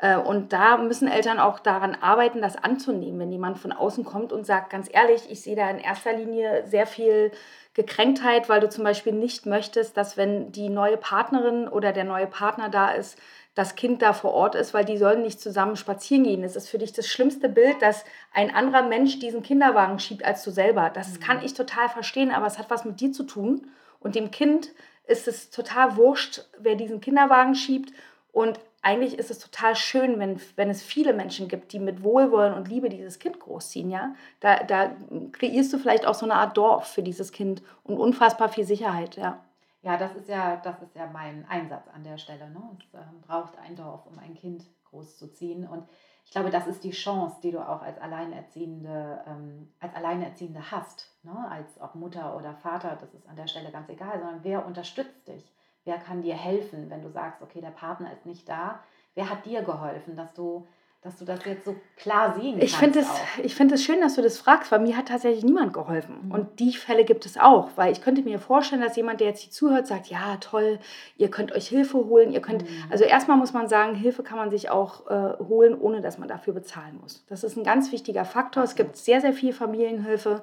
Äh, 0.00 0.16
Und 0.16 0.52
da 0.52 0.76
müssen 0.78 1.08
Eltern 1.08 1.38
auch 1.38 1.58
daran 1.60 1.94
arbeiten, 2.00 2.40
das 2.40 2.56
anzunehmen, 2.56 3.20
wenn 3.20 3.32
jemand 3.32 3.58
von 3.58 3.72
außen 3.72 4.04
kommt 4.04 4.32
und 4.32 4.46
sagt, 4.46 4.70
ganz 4.70 4.88
ehrlich, 4.92 5.30
ich 5.30 5.42
sehe 5.42 5.56
da 5.56 5.68
in 5.70 5.78
erster 5.78 6.12
Linie 6.12 6.64
sehr 6.66 6.86
viel 6.86 7.32
Gekränktheit, 7.74 8.48
weil 8.48 8.60
du 8.60 8.68
zum 8.68 8.84
Beispiel 8.84 9.12
nicht 9.12 9.46
möchtest, 9.46 9.96
dass 9.96 10.16
wenn 10.16 10.52
die 10.52 10.68
neue 10.68 10.96
Partnerin 10.96 11.68
oder 11.68 11.92
der 11.92 12.04
neue 12.04 12.26
Partner 12.26 12.68
da 12.68 12.90
ist, 12.90 13.18
das 13.54 13.74
Kind 13.74 14.00
da 14.00 14.12
vor 14.12 14.32
Ort 14.32 14.54
ist, 14.54 14.74
weil 14.74 14.84
die 14.84 14.96
sollen 14.96 15.22
nicht 15.22 15.40
zusammen 15.40 15.76
spazieren 15.76 16.24
gehen. 16.24 16.44
Es 16.44 16.56
ist 16.56 16.68
für 16.68 16.78
dich 16.78 16.92
das 16.92 17.08
schlimmste 17.08 17.48
Bild, 17.48 17.82
dass 17.82 18.04
ein 18.32 18.54
anderer 18.54 18.82
Mensch 18.82 19.18
diesen 19.18 19.42
Kinderwagen 19.42 19.98
schiebt 19.98 20.24
als 20.24 20.42
du 20.44 20.50
selber. 20.50 20.90
Das 20.92 21.14
Mhm. 21.18 21.20
kann 21.20 21.44
ich 21.44 21.54
total 21.54 21.88
verstehen, 21.88 22.30
aber 22.30 22.46
es 22.46 22.58
hat 22.58 22.70
was 22.70 22.84
mit 22.84 23.00
dir 23.00 23.12
zu 23.12 23.24
tun. 23.24 23.66
Und 23.98 24.14
dem 24.14 24.30
Kind 24.30 24.70
ist 25.06 25.28
es 25.28 25.50
total 25.50 25.96
wurscht, 25.96 26.44
wer 26.58 26.76
diesen 26.76 27.00
Kinderwagen 27.00 27.54
schiebt. 27.54 27.92
Und 28.32 28.60
eigentlich 28.82 29.18
ist 29.18 29.30
es 29.30 29.38
total 29.38 29.76
schön, 29.76 30.18
wenn, 30.18 30.40
wenn 30.56 30.70
es 30.70 30.82
viele 30.82 31.12
Menschen 31.12 31.48
gibt, 31.48 31.72
die 31.72 31.78
mit 31.78 32.02
Wohlwollen 32.02 32.54
und 32.54 32.68
Liebe 32.68 32.88
dieses 32.88 33.18
Kind 33.18 33.38
großziehen. 33.38 33.90
Ja? 33.90 34.14
Da, 34.40 34.64
da 34.64 34.96
kreierst 35.32 35.72
du 35.72 35.78
vielleicht 35.78 36.06
auch 36.06 36.14
so 36.14 36.24
eine 36.24 36.34
Art 36.34 36.56
Dorf 36.56 36.86
für 36.86 37.02
dieses 37.02 37.32
Kind 37.32 37.62
und 37.84 37.98
unfassbar 37.98 38.48
viel 38.48 38.64
Sicherheit. 38.64 39.16
Ja. 39.16 39.44
Ja, 39.82 39.96
das 39.96 40.14
ist 40.14 40.28
ja, 40.28 40.56
das 40.56 40.80
ist 40.82 40.94
ja 40.94 41.06
mein 41.06 41.46
Einsatz 41.48 41.88
an 41.88 42.04
der 42.04 42.18
Stelle. 42.18 42.50
Ne? 42.50 42.60
Es 42.78 42.94
ähm, 42.94 43.20
braucht 43.26 43.58
ein 43.58 43.76
Dorf, 43.76 44.06
um 44.06 44.18
ein 44.18 44.34
Kind 44.34 44.64
großzuziehen. 44.90 45.66
Und 45.66 45.88
ich 46.24 46.30
glaube, 46.30 46.50
das 46.50 46.66
ist 46.66 46.84
die 46.84 46.90
Chance, 46.90 47.36
die 47.42 47.50
du 47.50 47.66
auch 47.66 47.82
als 47.82 47.98
Alleinerziehende, 47.98 49.24
ähm, 49.26 49.72
als 49.80 49.94
Alleinerziehende 49.94 50.70
hast, 50.70 51.10
ne? 51.22 51.48
als 51.50 51.80
auch 51.80 51.94
Mutter 51.94 52.36
oder 52.36 52.54
Vater, 52.54 52.96
das 53.00 53.12
ist 53.14 53.26
an 53.26 53.36
der 53.36 53.46
Stelle 53.46 53.70
ganz 53.70 53.88
egal, 53.88 54.18
sondern 54.18 54.40
wer 54.42 54.66
unterstützt 54.66 55.26
dich? 55.28 55.50
Wer 55.90 55.98
kann 55.98 56.22
dir 56.22 56.36
helfen, 56.36 56.88
wenn 56.88 57.02
du 57.02 57.10
sagst, 57.10 57.42
okay, 57.42 57.60
der 57.60 57.72
Partner 57.72 58.12
ist 58.12 58.24
nicht 58.24 58.48
da? 58.48 58.78
Wer 59.16 59.28
hat 59.28 59.44
dir 59.44 59.62
geholfen, 59.62 60.14
dass 60.14 60.32
du 60.34 60.64
dass 61.02 61.16
du 61.16 61.24
das 61.24 61.42
jetzt 61.46 61.64
so 61.64 61.74
klar 61.96 62.38
sehen 62.38 62.60
ich 62.60 62.74
kannst. 62.74 62.94
Es, 62.98 63.06
ich 63.42 63.54
finde 63.54 63.76
es 63.76 63.82
schön, 63.82 64.02
dass 64.02 64.16
du 64.16 64.22
das 64.22 64.36
fragst, 64.36 64.70
weil 64.70 64.80
mir 64.80 64.98
hat 64.98 65.08
tatsächlich 65.08 65.42
niemand 65.42 65.72
geholfen. 65.72 66.26
Mhm. 66.26 66.30
Und 66.30 66.60
die 66.60 66.74
Fälle 66.74 67.06
gibt 67.06 67.24
es 67.24 67.38
auch, 67.38 67.70
weil 67.76 67.90
ich 67.90 68.02
könnte 68.02 68.20
mir 68.20 68.38
vorstellen, 68.38 68.82
dass 68.82 68.96
jemand, 68.96 69.20
der 69.20 69.28
jetzt 69.28 69.40
hier 69.40 69.50
zuhört, 69.50 69.86
sagt, 69.86 70.08
ja, 70.08 70.36
toll, 70.36 70.78
ihr 71.16 71.30
könnt 71.30 71.52
euch 71.52 71.68
Hilfe 71.68 71.96
holen, 71.96 72.32
ihr 72.32 72.42
könnt, 72.42 72.64
mhm. 72.64 72.84
also 72.90 73.04
erstmal 73.04 73.38
muss 73.38 73.54
man 73.54 73.66
sagen, 73.66 73.94
Hilfe 73.94 74.22
kann 74.22 74.36
man 74.36 74.50
sich 74.50 74.68
auch 74.68 75.06
äh, 75.10 75.38
holen, 75.42 75.74
ohne 75.80 76.02
dass 76.02 76.18
man 76.18 76.28
dafür 76.28 76.52
bezahlen 76.52 76.98
muss. 77.00 77.24
Das 77.28 77.44
ist 77.44 77.56
ein 77.56 77.64
ganz 77.64 77.90
wichtiger 77.92 78.26
Faktor. 78.26 78.62
Es 78.62 78.74
gibt 78.74 78.98
sehr, 78.98 79.22
sehr 79.22 79.32
viel 79.32 79.54
Familienhilfe 79.54 80.42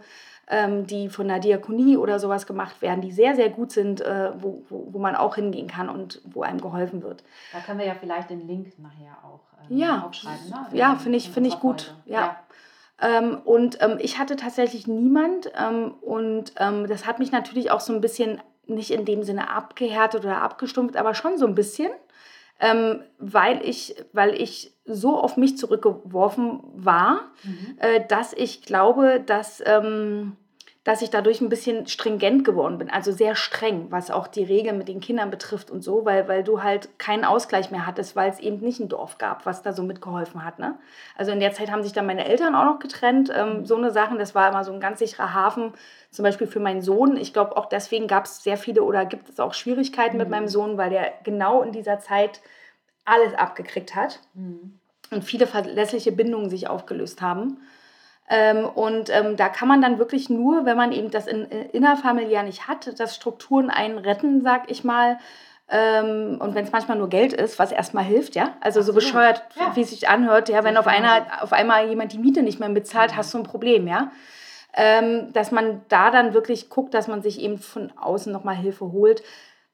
die 0.86 1.10
von 1.10 1.28
der 1.28 1.40
Diakonie 1.40 1.98
oder 1.98 2.20
sowas 2.20 2.46
gemacht 2.48 2.82
werden, 2.82 3.02
die 3.02 3.12
sehr, 3.12 3.36
sehr 3.36 3.50
gut 3.50 3.72
sind, 3.72 4.00
äh, 4.02 4.32
wo, 4.40 4.64
wo, 4.70 4.88
wo, 4.92 5.00
man 5.00 5.16
auch 5.16 5.36
hingehen 5.36 5.68
kann 5.68 5.90
und 5.90 6.22
wo 6.24 6.42
einem 6.42 6.62
geholfen 6.62 7.04
wird. 7.04 7.24
Da 7.52 7.60
können 7.60 7.80
wir 7.80 7.86
ja 7.86 7.96
vielleicht 7.96 8.30
den 8.30 8.48
Link 8.48 8.80
nachher 8.80 9.18
auch 9.24 9.42
ähm, 9.70 9.78
ja. 9.78 10.06
aufschreiben. 10.08 10.50
Ne? 10.50 10.68
Ja, 10.72 10.96
finde 10.96 11.18
ich, 11.18 11.30
find 11.32 11.48
ich 11.48 11.60
gut. 11.60 11.96
Ja. 12.06 12.20
ja. 12.20 12.40
Ähm, 13.00 13.40
und 13.44 13.82
ähm, 13.82 13.98
ich 14.00 14.20
hatte 14.20 14.38
tatsächlich 14.38 14.88
niemand 14.88 15.52
ähm, 15.58 15.94
und 16.02 16.54
ähm, 16.58 16.88
das 16.88 17.06
hat 17.06 17.20
mich 17.20 17.32
natürlich 17.32 17.70
auch 17.70 17.82
so 17.82 17.94
ein 17.94 18.02
bisschen 18.02 18.42
nicht 18.66 18.92
in 18.92 19.06
dem 19.06 19.24
Sinne 19.24 19.50
abgehärtet 19.50 20.24
oder 20.24 20.42
abgestumpft, 20.42 20.96
aber 20.96 21.14
schon 21.14 21.38
so 21.38 21.46
ein 21.46 21.56
bisschen 21.56 21.92
ähm, 22.60 23.02
weil, 23.20 23.62
ich, 23.64 23.96
weil 24.14 24.34
ich 24.34 24.74
so 24.88 25.18
auf 25.18 25.38
mich 25.38 25.58
zurückgeworfen 25.58 26.62
war, 26.76 27.22
mhm. 27.44 27.78
äh, 27.80 28.06
dass 28.08 28.34
ich 28.34 28.64
glaube, 28.64 29.22
dass, 29.26 29.62
ähm, 29.66 30.38
dass 30.86 31.02
ich 31.02 31.10
dadurch 31.10 31.42
ein 31.42 31.50
bisschen 31.50 31.86
stringent 31.88 32.46
geworden 32.46 32.78
bin, 32.78 32.90
also 32.90 33.12
sehr 33.12 33.36
streng, 33.36 33.88
was 33.90 34.10
auch 34.10 34.26
die 34.28 34.46
Regeln 34.46 34.78
mit 34.78 34.88
den 34.88 35.02
Kindern 35.02 35.30
betrifft 35.30 35.70
und 35.70 35.84
so, 35.84 36.06
weil, 36.06 36.30
weil 36.30 36.46
du 36.46 36.64
halt 36.64 36.98
keinen 36.98 37.26
Ausgleich 37.26 37.72
mehr 37.72 37.86
hattest, 37.86 38.16
weil 38.16 38.30
es 38.30 38.40
eben 38.40 38.60
nicht 38.60 38.80
ein 38.80 38.88
Dorf 38.88 39.18
gab, 39.18 39.46
was 39.46 39.62
da 39.62 39.74
so 39.74 39.84
mitgeholfen 39.84 40.46
hat. 40.46 40.60
Ne? 40.60 40.76
Also 41.18 41.34
in 41.34 41.42
der 41.42 41.52
Zeit 41.52 41.70
haben 41.70 41.84
sich 41.84 41.92
dann 41.92 42.06
meine 42.06 42.26
Eltern 42.26 42.56
auch 42.56 42.64
noch 42.64 42.80
getrennt, 42.80 43.30
ähm, 43.36 43.60
mhm. 43.60 43.66
so 43.66 43.76
eine 43.76 43.92
Sachen, 43.92 44.18
das 44.18 44.34
war 44.34 44.50
immer 44.50 44.64
so 44.64 44.72
ein 44.72 44.80
ganz 44.80 45.00
sicherer 45.00 45.34
Hafen, 45.34 45.74
zum 46.10 46.24
Beispiel 46.24 46.48
für 46.48 46.62
meinen 46.62 46.82
Sohn. 46.82 47.18
Ich 47.18 47.34
glaube, 47.34 47.58
auch 47.58 47.66
deswegen 47.66 48.08
gab 48.08 48.24
es 48.24 48.42
sehr 48.42 48.58
viele 48.58 48.84
oder 48.84 49.06
gibt 49.06 49.28
es 49.28 49.42
auch 49.42 49.54
Schwierigkeiten 49.54 50.16
mhm. 50.16 50.22
mit 50.22 50.30
meinem 50.30 50.48
Sohn, 50.48 50.78
weil 50.78 50.90
der 50.90 51.12
genau 51.26 51.64
in 51.64 51.74
dieser 51.74 52.00
Zeit 52.00 52.40
alles 53.08 53.34
abgekriegt 53.34 53.96
hat 53.96 54.20
mhm. 54.34 54.77
Und 55.12 55.24
viele 55.24 55.48
verlässliche 55.48 56.12
Bindungen 56.12 56.50
sich 56.50 56.70
aufgelöst 56.70 57.22
haben. 57.22 57.58
Ähm, 58.30 58.66
und 58.66 59.10
ähm, 59.10 59.38
da 59.38 59.48
kann 59.48 59.68
man 59.68 59.82
dann 59.82 60.00
wirklich 60.00 60.30
nur, 60.30 60.66
wenn 60.66 60.76
man 60.76 60.92
eben 60.92 61.12
das 61.12 61.28
in, 61.28 61.46
in, 61.46 61.70
innerfamiliär 61.70 62.44
nicht 62.44 62.68
hat, 62.68 63.00
dass 63.00 63.16
Strukturen 63.16 63.70
einen 63.70 63.98
retten, 63.98 64.42
sag 64.42 64.70
ich 64.70 64.84
mal. 64.84 65.18
Ähm, 65.70 66.38
und 66.40 66.56
wenn 66.56 66.66
es 66.66 66.72
manchmal 66.72 66.98
nur 66.98 67.10
Geld 67.10 67.34
ist, 67.34 67.60
was 67.60 67.72
erstmal 67.72 68.04
hilft, 68.04 68.36
ja. 68.36 68.56
Also 68.60 68.82
so 68.82 68.94
bescheuert, 68.94 69.44
ja. 69.58 69.76
wie 69.76 69.82
es 69.82 69.92
sich 69.92 70.10
anhört, 70.10 70.50
ja, 70.50 70.64
wenn 70.64 70.78
auf, 70.78 70.88
einer, 70.88 71.26
auf 71.42 71.54
einmal 71.54 71.88
jemand 71.88 72.14
die 72.14 72.20
Miete 72.20 72.42
nicht 72.42 72.60
mehr 72.60 72.70
bezahlt, 72.70 73.12
mhm. 73.12 73.18
hast 73.18 73.34
du 73.34 73.38
ein 73.38 73.44
Problem, 73.44 73.88
ja. 73.88 74.12
Ähm, 74.74 75.34
dass 75.34 75.52
man 75.52 75.82
da 75.88 76.12
dann 76.12 76.34
wirklich 76.34 76.70
guckt, 76.70 76.94
dass 76.94 77.08
man 77.08 77.22
sich 77.22 77.42
eben 77.42 77.58
von 77.58 77.92
außen 77.98 78.32
nochmal 78.32 78.56
Hilfe 78.56 78.92
holt. 78.92 79.24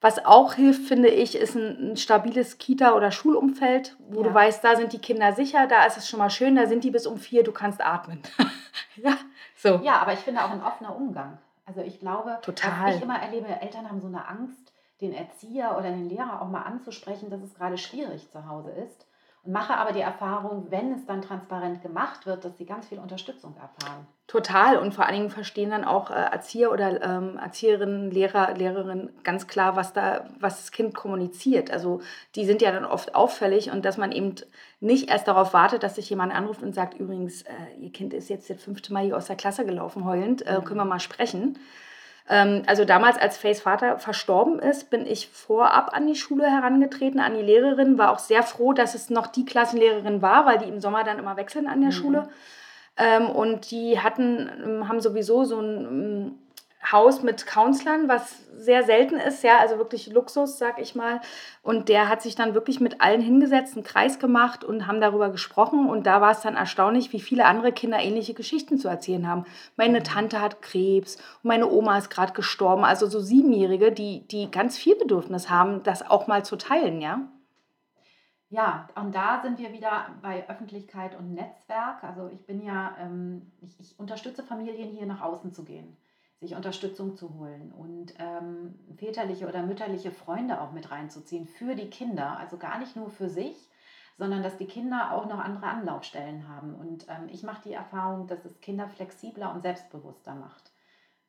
Was 0.03 0.25
auch 0.25 0.55
hilft, 0.55 0.85
finde 0.85 1.07
ich, 1.07 1.33
ist 1.33 1.55
ein, 1.55 1.93
ein 1.93 1.95
stabiles 1.95 2.57
Kita- 2.57 2.93
oder 2.93 3.09
Schulumfeld, 3.09 3.95
wo 4.09 4.21
ja. 4.21 4.27
du 4.27 4.33
weißt, 4.33 4.61
da 4.61 4.75
sind 4.75 4.91
die 4.91 4.99
Kinder 4.99 5.31
sicher, 5.31 5.65
da 5.65 5.85
ist 5.85 5.95
es 5.95 6.09
schon 6.09 6.19
mal 6.19 6.29
schön, 6.29 6.57
da 6.57 6.67
sind 6.67 6.83
die 6.83 6.91
bis 6.91 7.07
um 7.07 7.17
vier, 7.17 7.41
du 7.41 7.53
kannst 7.53 7.79
atmen. 7.79 8.21
ja, 8.97 9.17
so. 9.55 9.79
Ja, 9.81 10.01
aber 10.01 10.11
ich 10.11 10.19
finde 10.19 10.43
auch 10.43 10.51
ein 10.51 10.61
offener 10.61 10.93
Umgang. 10.93 11.37
Also 11.65 11.79
ich 11.79 12.01
glaube, 12.01 12.37
Total. 12.41 12.89
was 12.89 12.97
ich 12.97 13.01
immer 13.01 13.17
erlebe, 13.17 13.47
Eltern 13.47 13.87
haben 13.87 14.01
so 14.01 14.07
eine 14.07 14.27
Angst, 14.27 14.73
den 14.99 15.13
Erzieher 15.13 15.77
oder 15.77 15.89
den 15.89 16.09
Lehrer 16.09 16.41
auch 16.41 16.49
mal 16.49 16.63
anzusprechen, 16.63 17.29
dass 17.29 17.41
es 17.41 17.53
gerade 17.53 17.77
schwierig 17.77 18.29
zu 18.29 18.45
Hause 18.45 18.71
ist 18.71 19.05
mache 19.45 19.75
aber 19.75 19.91
die 19.91 20.01
Erfahrung, 20.01 20.67
wenn 20.69 20.93
es 20.93 21.05
dann 21.05 21.21
transparent 21.21 21.81
gemacht 21.81 22.25
wird, 22.25 22.45
dass 22.45 22.57
sie 22.57 22.65
ganz 22.65 22.87
viel 22.87 22.99
Unterstützung 22.99 23.55
erfahren. 23.55 24.07
Total 24.27 24.77
und 24.77 24.93
vor 24.93 25.05
allen 25.05 25.15
Dingen 25.15 25.29
verstehen 25.29 25.71
dann 25.71 25.83
auch 25.83 26.09
äh, 26.09 26.13
Erzieher 26.13 26.71
oder 26.71 27.01
ähm, 27.03 27.37
Erzieherinnen, 27.37 28.09
Lehrer, 28.09 28.53
Lehrerinnen 28.53 29.11
ganz 29.23 29.47
klar, 29.47 29.75
was 29.75 29.91
da, 29.91 30.25
was 30.39 30.57
das 30.57 30.71
Kind 30.71 30.95
kommuniziert. 30.95 31.71
Also 31.71 31.99
die 32.35 32.45
sind 32.45 32.61
ja 32.61 32.71
dann 32.71 32.85
oft 32.85 33.15
auffällig 33.15 33.69
und 33.71 33.83
dass 33.83 33.97
man 33.97 34.13
eben 34.13 34.35
nicht 34.79 35.09
erst 35.09 35.27
darauf 35.27 35.53
wartet, 35.53 35.83
dass 35.83 35.95
sich 35.95 36.09
jemand 36.09 36.33
anruft 36.33 36.63
und 36.63 36.73
sagt, 36.73 36.97
übrigens, 36.97 37.41
äh, 37.41 37.53
ihr 37.79 37.91
Kind 37.91 38.13
ist 38.13 38.29
jetzt 38.29 38.49
das 38.49 38.63
fünfte 38.63 38.93
Mal 38.93 39.03
hier 39.03 39.17
aus 39.17 39.27
der 39.27 39.35
Klasse 39.35 39.65
gelaufen, 39.65 40.05
heulend, 40.05 40.47
äh, 40.47 40.61
können 40.63 40.79
wir 40.79 40.85
mal 40.85 41.01
sprechen 41.01 41.59
also 42.25 42.85
damals, 42.85 43.17
als 43.17 43.37
Fays 43.37 43.61
Vater 43.61 43.99
verstorben 43.99 44.59
ist, 44.59 44.89
bin 44.89 45.05
ich 45.05 45.27
vorab 45.27 45.93
an 45.93 46.07
die 46.07 46.15
Schule 46.15 46.49
herangetreten, 46.49 47.19
an 47.19 47.35
die 47.35 47.41
Lehrerin, 47.41 47.97
war 47.97 48.11
auch 48.11 48.19
sehr 48.19 48.43
froh, 48.43 48.73
dass 48.73 48.95
es 48.95 49.09
noch 49.09 49.27
die 49.27 49.45
Klassenlehrerin 49.45 50.21
war, 50.21 50.45
weil 50.45 50.57
die 50.57 50.69
im 50.69 50.79
Sommer 50.79 51.03
dann 51.03 51.19
immer 51.19 51.35
wechseln 51.35 51.67
an 51.67 51.81
der 51.81 51.89
mhm. 51.89 51.95
Schule. 51.95 52.29
Ähm, 52.95 53.29
und 53.29 53.71
die 53.71 53.99
hatten, 53.99 54.49
ähm, 54.63 54.87
haben 54.87 55.01
sowieso 55.01 55.43
so 55.43 55.59
ein 55.59 56.39
Haus 56.91 57.23
mit 57.23 57.45
Counselern, 57.45 58.07
was 58.07 58.43
sehr 58.57 58.83
selten 58.83 59.15
ist, 59.15 59.43
ja, 59.43 59.59
also 59.59 59.77
wirklich 59.77 60.07
Luxus, 60.07 60.57
sag 60.57 60.79
ich 60.79 60.95
mal. 60.95 61.21
Und 61.61 61.89
der 61.89 62.09
hat 62.09 62.21
sich 62.21 62.35
dann 62.35 62.53
wirklich 62.53 62.79
mit 62.79 63.01
allen 63.01 63.21
hingesetzt, 63.21 63.75
einen 63.75 63.83
Kreis 63.83 64.19
gemacht 64.19 64.63
und 64.63 64.87
haben 64.87 65.01
darüber 65.01 65.29
gesprochen. 65.29 65.89
Und 65.89 66.05
da 66.05 66.21
war 66.21 66.31
es 66.31 66.41
dann 66.41 66.55
erstaunlich, 66.55 67.13
wie 67.13 67.19
viele 67.19 67.45
andere 67.45 67.71
Kinder 67.71 67.99
ähnliche 67.99 68.33
Geschichten 68.33 68.77
zu 68.77 68.87
erzählen 68.87 69.27
haben. 69.27 69.45
Meine 69.75 69.99
mhm. 69.99 70.03
Tante 70.03 70.41
hat 70.41 70.61
Krebs 70.61 71.15
und 71.15 71.45
meine 71.45 71.69
Oma 71.69 71.97
ist 71.97 72.09
gerade 72.09 72.33
gestorben. 72.33 72.83
Also 72.83 73.07
so 73.07 73.19
Siebenjährige, 73.19 73.91
die, 73.91 74.27
die 74.27 74.51
ganz 74.51 74.77
viel 74.77 74.95
Bedürfnis 74.95 75.49
haben, 75.49 75.83
das 75.83 76.09
auch 76.09 76.27
mal 76.27 76.43
zu 76.43 76.57
teilen, 76.57 77.01
ja. 77.01 77.21
Ja, 78.49 78.87
und 78.93 79.15
da 79.15 79.41
sind 79.41 79.57
wir 79.57 79.73
wieder 79.73 80.05
bei 80.21 80.47
Öffentlichkeit 80.47 81.17
und 81.17 81.33
Netzwerk. 81.33 82.03
Also 82.03 82.29
ich 82.31 82.45
bin 82.45 82.61
ja, 82.61 82.95
ähm, 82.99 83.51
ich, 83.61 83.79
ich 83.79 83.97
unterstütze 83.97 84.43
Familien 84.43 84.91
hier 84.91 85.07
nach 85.07 85.21
außen 85.21 85.53
zu 85.53 85.63
gehen 85.63 85.97
sich 86.43 86.55
Unterstützung 86.55 87.15
zu 87.15 87.33
holen 87.33 87.71
und 87.71 88.13
ähm, 88.19 88.75
väterliche 88.97 89.47
oder 89.47 89.63
mütterliche 89.63 90.11
Freunde 90.11 90.61
auch 90.61 90.71
mit 90.73 90.91
reinzuziehen 90.91 91.47
für 91.47 91.73
die 91.73 91.89
Kinder. 91.89 92.37
Also 92.37 92.57
gar 92.57 92.77
nicht 92.79 92.95
nur 92.95 93.09
für 93.09 93.29
sich, 93.29 93.55
sondern 94.17 94.43
dass 94.43 94.57
die 94.57 94.67
Kinder 94.67 95.13
auch 95.13 95.25
noch 95.25 95.39
andere 95.39 95.67
Anlaufstellen 95.67 96.47
haben. 96.47 96.75
Und 96.75 97.07
ähm, 97.09 97.29
ich 97.31 97.43
mache 97.43 97.63
die 97.69 97.73
Erfahrung, 97.73 98.27
dass 98.27 98.45
es 98.45 98.61
Kinder 98.61 98.87
flexibler 98.87 99.53
und 99.53 99.61
selbstbewusster 99.61 100.35
macht. 100.35 100.71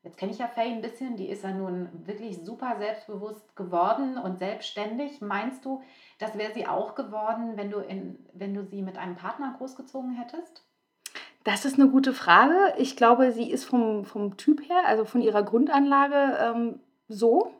Jetzt 0.02 0.18
kenne 0.18 0.32
ich 0.32 0.38
ja 0.38 0.48
Faye 0.48 0.72
ein 0.72 0.82
bisschen, 0.82 1.16
die 1.16 1.28
ist 1.28 1.44
ja 1.44 1.52
nun 1.52 1.88
wirklich 2.06 2.44
super 2.44 2.76
selbstbewusst 2.76 3.56
geworden 3.56 4.18
und 4.18 4.38
selbstständig. 4.38 5.22
Meinst 5.22 5.64
du, 5.64 5.82
das 6.18 6.36
wäre 6.36 6.52
sie 6.52 6.66
auch 6.66 6.94
geworden, 6.94 7.56
wenn 7.56 7.70
du, 7.70 7.78
in, 7.78 8.18
wenn 8.34 8.52
du 8.52 8.64
sie 8.64 8.82
mit 8.82 8.98
einem 8.98 9.16
Partner 9.16 9.54
großgezogen 9.56 10.12
hättest? 10.12 10.62
Das 11.44 11.66
ist 11.66 11.78
eine 11.78 11.90
gute 11.90 12.14
Frage. 12.14 12.74
Ich 12.78 12.96
glaube, 12.96 13.30
sie 13.32 13.50
ist 13.50 13.64
vom, 13.64 14.04
vom 14.06 14.36
Typ 14.38 14.66
her, 14.68 14.82
also 14.86 15.04
von 15.04 15.20
ihrer 15.20 15.42
Grundanlage 15.42 16.38
ähm, 16.40 16.80
so. 17.08 17.52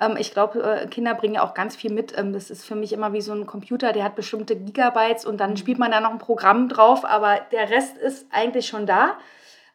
Ähm, 0.00 0.16
ich 0.18 0.32
glaube, 0.32 0.60
äh, 0.60 0.86
Kinder 0.88 1.14
bringen 1.14 1.34
ja 1.34 1.44
auch 1.44 1.54
ganz 1.54 1.76
viel 1.76 1.92
mit. 1.92 2.18
Ähm, 2.18 2.32
das 2.32 2.50
ist 2.50 2.64
für 2.64 2.74
mich 2.74 2.92
immer 2.92 3.12
wie 3.12 3.20
so 3.20 3.32
ein 3.32 3.46
Computer, 3.46 3.92
der 3.92 4.02
hat 4.04 4.16
bestimmte 4.16 4.56
Gigabytes 4.56 5.24
und 5.24 5.38
dann 5.38 5.50
mhm. 5.50 5.56
spielt 5.56 5.78
man 5.78 5.92
da 5.92 6.00
noch 6.00 6.10
ein 6.10 6.18
Programm 6.18 6.68
drauf, 6.68 7.04
aber 7.04 7.40
der 7.52 7.70
Rest 7.70 7.96
ist 7.96 8.26
eigentlich 8.32 8.66
schon 8.66 8.86
da. 8.86 9.16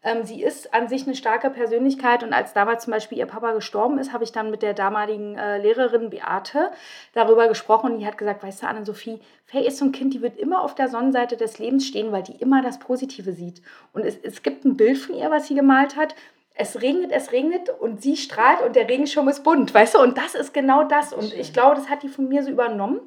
Ähm, 0.08 0.24
sie 0.24 0.42
ist 0.42 0.74
an 0.74 0.88
sich 0.88 1.06
eine 1.06 1.16
starke 1.16 1.50
Persönlichkeit 1.50 2.24
und 2.24 2.32
als 2.32 2.54
damals 2.54 2.86
zum 2.86 2.92
Beispiel 2.92 3.18
ihr 3.18 3.26
Papa 3.26 3.52
gestorben 3.52 4.00
ist, 4.00 4.14
habe 4.14 4.24
ich 4.24 4.32
dann 4.32 4.50
mit 4.50 4.62
der 4.62 4.74
damaligen 4.74 5.36
äh, 5.36 5.58
Lehrerin 5.58 6.10
Beate 6.10 6.72
darüber 7.12 7.50
gesprochen 7.50 7.92
und 7.92 8.00
die 8.00 8.08
hat 8.08 8.18
gesagt, 8.18 8.42
weißt 8.42 8.64
du, 8.64 8.68
Anne-Sophie, 8.68 9.20
Faye 9.44 9.68
ist 9.68 9.80
so 9.80 9.86
ein 9.86 9.92
Kind, 9.92 10.14
die 10.14 10.22
wird 10.22 10.38
immer 10.38 10.64
auf 10.64 10.76
der 10.76 10.88
Sonnenseite 10.88 11.36
des 11.36 11.60
Lebens 11.60 11.86
stehen, 11.86 12.14
weil 12.14 12.24
die 12.24 12.38
immer 12.38 12.62
das 12.62 12.80
Positive 12.80 13.34
sieht. 13.34 13.62
Und 13.92 14.06
es, 14.06 14.16
es 14.24 14.44
gibt 14.44 14.64
ein 14.64 14.78
Bild 14.78 14.98
von 14.98 15.14
ihr, 15.14 15.30
was 15.30 15.48
sie 15.48 15.56
gemalt 15.56 15.98
hat, 15.98 16.16
es 16.54 16.82
regnet, 16.82 17.12
es 17.12 17.34
regnet 17.34 17.70
und 17.70 18.02
sie 18.02 18.16
strahlt 18.16 18.62
und 18.62 18.78
der 18.78 18.88
Regenschirm 18.88 19.28
ist 19.28 19.44
bunt, 19.44 19.74
weißt 19.74 19.96
du? 19.96 20.00
Und 20.00 20.18
das 20.18 20.36
ist 20.36 20.54
genau 20.54 20.86
das. 20.86 21.12
Und 21.12 21.34
ich 21.34 21.52
glaube, 21.52 21.76
das 21.76 21.90
hat 21.90 22.04
die 22.04 22.08
von 22.08 22.30
mir 22.30 22.44
so 22.44 22.50
übernommen. 22.50 23.02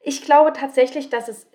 Ich 0.00 0.22
glaube 0.22 0.54
tatsächlich, 0.54 1.10
dass 1.10 1.28
es 1.28 1.46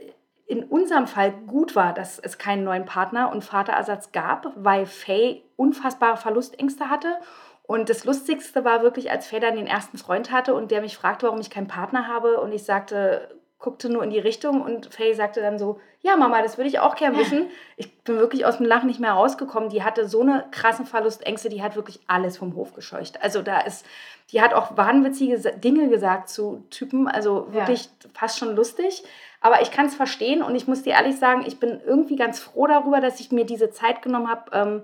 in 0.48 0.64
unserem 0.64 1.08
Fall 1.08 1.34
gut 1.46 1.76
war, 1.76 1.94
dass 1.94 2.20
es 2.20 2.38
keinen 2.38 2.64
neuen 2.64 2.86
Partner 2.86 3.32
und 3.32 3.44
Vaterersatz 3.44 4.14
gab, 4.14 4.54
weil 4.56 4.86
Faye 4.86 5.44
unfassbare 5.58 6.18
Verlustängste 6.18 6.90
hatte. 6.90 7.18
Und 7.64 7.90
das 7.90 8.06
Lustigste 8.06 8.64
war 8.64 8.82
wirklich, 8.82 9.12
als 9.12 9.28
Faye 9.28 9.42
dann 9.42 9.58
den 9.58 9.68
ersten 9.68 9.98
Freund 9.98 10.32
hatte 10.32 10.54
und 10.54 10.72
der 10.72 10.80
mich 10.80 10.96
fragte, 10.96 11.26
warum 11.26 11.42
ich 11.42 11.50
keinen 11.50 11.68
Partner 11.68 12.08
habe. 12.08 12.40
Und 12.40 12.54
ich 12.54 12.64
sagte, 12.64 13.38
guckte 13.60 13.90
nur 13.90 14.04
in 14.04 14.10
die 14.10 14.20
Richtung 14.20 14.62
und 14.62 14.94
Faye 14.94 15.14
sagte 15.14 15.42
dann 15.42 15.60
so, 15.60 15.82
ja 16.02 16.16
Mama, 16.16 16.42
das 16.42 16.58
würde 16.58 16.70
ich 16.70 16.80
auch 16.80 16.96
gern 16.96 17.18
wissen. 17.18 17.48
Ich 17.76 18.04
bin 18.04 18.18
wirklich 18.18 18.46
aus 18.46 18.58
dem 18.58 18.66
Lachen 18.66 18.88
nicht 18.88 19.00
mehr 19.00 19.12
rausgekommen. 19.12 19.70
Die 19.70 19.84
hatte 19.84 20.08
so 20.08 20.22
eine 20.22 20.46
krassen 20.52 20.86
Verlustängste, 20.86 21.50
die 21.50 21.62
hat 21.62 21.76
wirklich 21.76 22.00
alles 22.08 22.38
vom 22.38 22.56
Hof 22.56 22.74
gescheucht. 22.74 23.22
Also 23.22 23.42
da 23.42 23.60
ist, 23.60 23.86
die 24.32 24.42
hat 24.42 24.54
auch 24.54 24.78
wahnwitzige 24.78 25.38
Dinge 25.58 25.90
gesagt 25.90 26.30
zu 26.30 26.64
Typen, 26.70 27.08
also 27.08 27.52
wirklich 27.52 27.86
ja. 27.86 28.10
fast 28.14 28.38
schon 28.38 28.56
lustig. 28.56 29.04
Aber 29.41 29.62
ich 29.62 29.71
kann 29.71 29.86
es 29.86 29.95
verstehen 29.95 30.41
und 30.41 30.56
ich 30.56 30.67
muss 30.67 30.84
dir 30.84 30.93
ehrlich 30.93 31.17
sagen, 31.17 31.43
ich 31.45 31.60
bin 31.60 31.80
irgendwie 31.86 32.15
ganz 32.15 32.39
froh 32.39 32.67
darüber, 32.67 33.02
dass 33.02 33.19
ich 33.19 33.32
mir 33.32 33.45
diese 33.45 33.69
Zeit 33.69 34.02
genommen 34.02 34.30
habe, 34.30 34.52
ähm, 34.54 34.84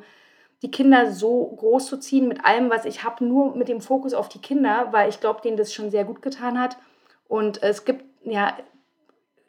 die 0.62 0.72
Kinder 0.72 1.12
so 1.12 1.48
groß 1.58 1.88
zu 1.88 1.98
ziehen 1.98 2.28
mit 2.28 2.46
allem, 2.46 2.70
was 2.70 2.86
ich 2.86 3.04
habe, 3.04 3.26
nur 3.26 3.56
mit 3.56 3.68
dem 3.68 3.82
Fokus 3.82 4.14
auf 4.14 4.30
die 4.30 4.40
Kinder, 4.40 4.88
weil 4.92 5.10
ich 5.10 5.20
glaube, 5.20 5.42
denen 5.42 5.58
das 5.58 5.74
schon 5.74 5.92
sehr 5.92 6.06
gut 6.06 6.22
getan 6.22 6.60
hat. 6.60 6.78
Und 7.28 7.62
es 7.64 7.84
gibt 7.84 8.06
ja 8.24 8.54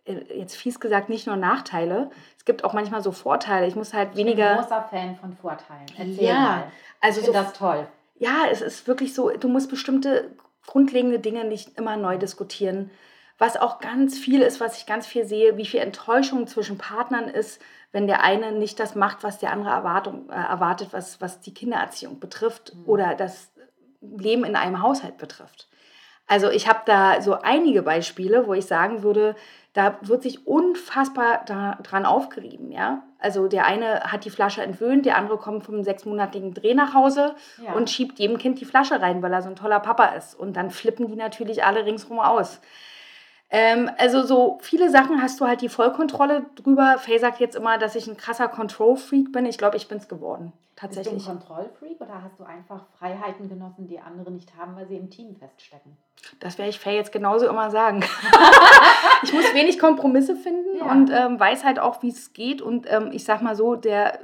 äh, 0.04 0.38
jetzt 0.38 0.56
fies 0.56 0.80
gesagt 0.80 1.08
nicht 1.08 1.26
nur 1.26 1.36
Nachteile, 1.36 2.10
es 2.36 2.44
gibt 2.44 2.64
auch 2.64 2.72
manchmal 2.74 3.02
so 3.02 3.10
Vorteile. 3.12 3.66
Ich 3.66 3.74
muss 3.74 3.94
halt 3.94 4.16
weniger. 4.16 4.60
Ich 4.60 4.66
bin 4.66 4.74
ein 4.74 4.82
großer 4.82 4.88
Fan 4.90 5.16
von 5.16 5.32
Vorteilen. 5.32 5.86
Erzähl 5.96 6.24
ja, 6.24 6.40
mal. 6.40 6.72
Also 7.00 7.20
ich 7.20 7.26
so, 7.26 7.32
das 7.32 7.54
toll. 7.54 7.86
Ja, 8.18 8.44
es 8.50 8.60
ist 8.60 8.86
wirklich 8.86 9.14
so, 9.14 9.30
du 9.30 9.48
musst 9.48 9.70
bestimmte 9.70 10.30
grundlegende 10.66 11.18
Dinge 11.18 11.44
nicht 11.44 11.78
immer 11.78 11.96
neu 11.96 12.18
diskutieren. 12.18 12.90
Was 13.38 13.56
auch 13.56 13.80
ganz 13.80 14.18
viel 14.18 14.42
ist, 14.42 14.60
was 14.60 14.78
ich 14.78 14.86
ganz 14.86 15.06
viel 15.06 15.24
sehe, 15.24 15.56
wie 15.56 15.66
viel 15.66 15.80
Enttäuschung 15.80 16.46
zwischen 16.46 16.78
Partnern 16.78 17.28
ist, 17.28 17.60
wenn 17.90 18.06
der 18.06 18.22
eine 18.22 18.52
nicht 18.52 18.78
das 18.78 18.94
macht, 18.94 19.22
was 19.22 19.38
der 19.38 19.52
andere 19.52 19.70
Erwartung, 19.70 20.28
äh, 20.30 20.34
erwartet, 20.34 20.88
was, 20.92 21.20
was 21.20 21.40
die 21.40 21.54
Kindererziehung 21.54 22.20
betrifft 22.20 22.74
mhm. 22.74 22.84
oder 22.86 23.14
das 23.14 23.52
Leben 24.00 24.44
in 24.44 24.56
einem 24.56 24.82
Haushalt 24.82 25.16
betrifft. 25.16 25.68
Also 26.26 26.50
ich 26.50 26.68
habe 26.68 26.80
da 26.86 27.20
so 27.20 27.38
einige 27.40 27.82
Beispiele, 27.82 28.46
wo 28.46 28.54
ich 28.54 28.66
sagen 28.66 29.02
würde, 29.02 29.36
da 29.74 29.98
wird 30.02 30.22
sich 30.22 30.46
unfassbar 30.46 31.44
dran 31.44 32.06
aufgerieben, 32.06 32.70
ja. 32.70 33.02
Also 33.18 33.48
der 33.48 33.66
eine 33.66 34.00
hat 34.04 34.24
die 34.24 34.30
Flasche 34.30 34.62
entwöhnt, 34.62 35.04
der 35.04 35.16
andere 35.18 35.36
kommt 35.36 35.64
vom 35.64 35.82
sechsmonatigen 35.82 36.54
Dreh 36.54 36.74
nach 36.74 36.94
Hause 36.94 37.34
ja. 37.62 37.72
und 37.72 37.90
schiebt 37.90 38.18
jedem 38.18 38.38
Kind 38.38 38.60
die 38.60 38.64
Flasche 38.64 39.00
rein, 39.00 39.22
weil 39.22 39.32
er 39.32 39.42
so 39.42 39.48
ein 39.48 39.56
toller 39.56 39.80
Papa 39.80 40.06
ist. 40.06 40.34
Und 40.34 40.56
dann 40.56 40.70
flippen 40.70 41.08
die 41.08 41.16
natürlich 41.16 41.64
alle 41.64 41.84
ringsrum 41.84 42.20
aus. 42.20 42.60
Ähm, 43.56 43.88
also 43.98 44.24
so 44.24 44.58
viele 44.62 44.90
Sachen 44.90 45.22
hast 45.22 45.40
du 45.40 45.46
halt 45.46 45.60
die 45.60 45.68
Vollkontrolle 45.68 46.44
drüber. 46.56 46.96
Faye 46.98 47.20
sagt 47.20 47.38
jetzt 47.38 47.54
immer, 47.54 47.78
dass 47.78 47.94
ich 47.94 48.08
ein 48.08 48.16
krasser 48.16 48.48
Control-Freak 48.48 49.30
bin. 49.30 49.46
Ich 49.46 49.58
glaube, 49.58 49.76
ich 49.76 49.86
bin 49.86 49.98
es 49.98 50.08
geworden. 50.08 50.52
Tatsächlich. 50.74 51.14
Bist 51.14 51.28
du 51.28 51.30
ein 51.30 51.38
Kontrollfreak 51.38 52.00
oder 52.00 52.20
hast 52.20 52.36
du 52.40 52.42
einfach 52.42 52.80
Freiheiten 52.98 53.48
genossen, 53.48 53.86
die 53.86 54.00
andere 54.00 54.32
nicht 54.32 54.56
haben, 54.56 54.74
weil 54.74 54.88
sie 54.88 54.96
im 54.96 55.08
Team 55.08 55.36
feststecken? 55.36 55.96
Das 56.40 56.58
werde 56.58 56.70
ich 56.70 56.80
Faye 56.80 56.96
jetzt 56.96 57.12
genauso 57.12 57.46
immer 57.46 57.70
sagen. 57.70 58.04
ich 59.22 59.32
muss 59.32 59.54
wenig 59.54 59.78
Kompromisse 59.78 60.34
finden 60.34 60.78
ja. 60.78 60.90
und 60.90 61.10
ähm, 61.10 61.38
weiß 61.38 61.62
halt 61.62 61.78
auch, 61.78 62.02
wie 62.02 62.08
es 62.08 62.32
geht. 62.32 62.60
Und 62.60 62.90
ähm, 62.90 63.10
ich 63.12 63.22
sag 63.22 63.40
mal 63.40 63.54
so, 63.54 63.76
der 63.76 64.18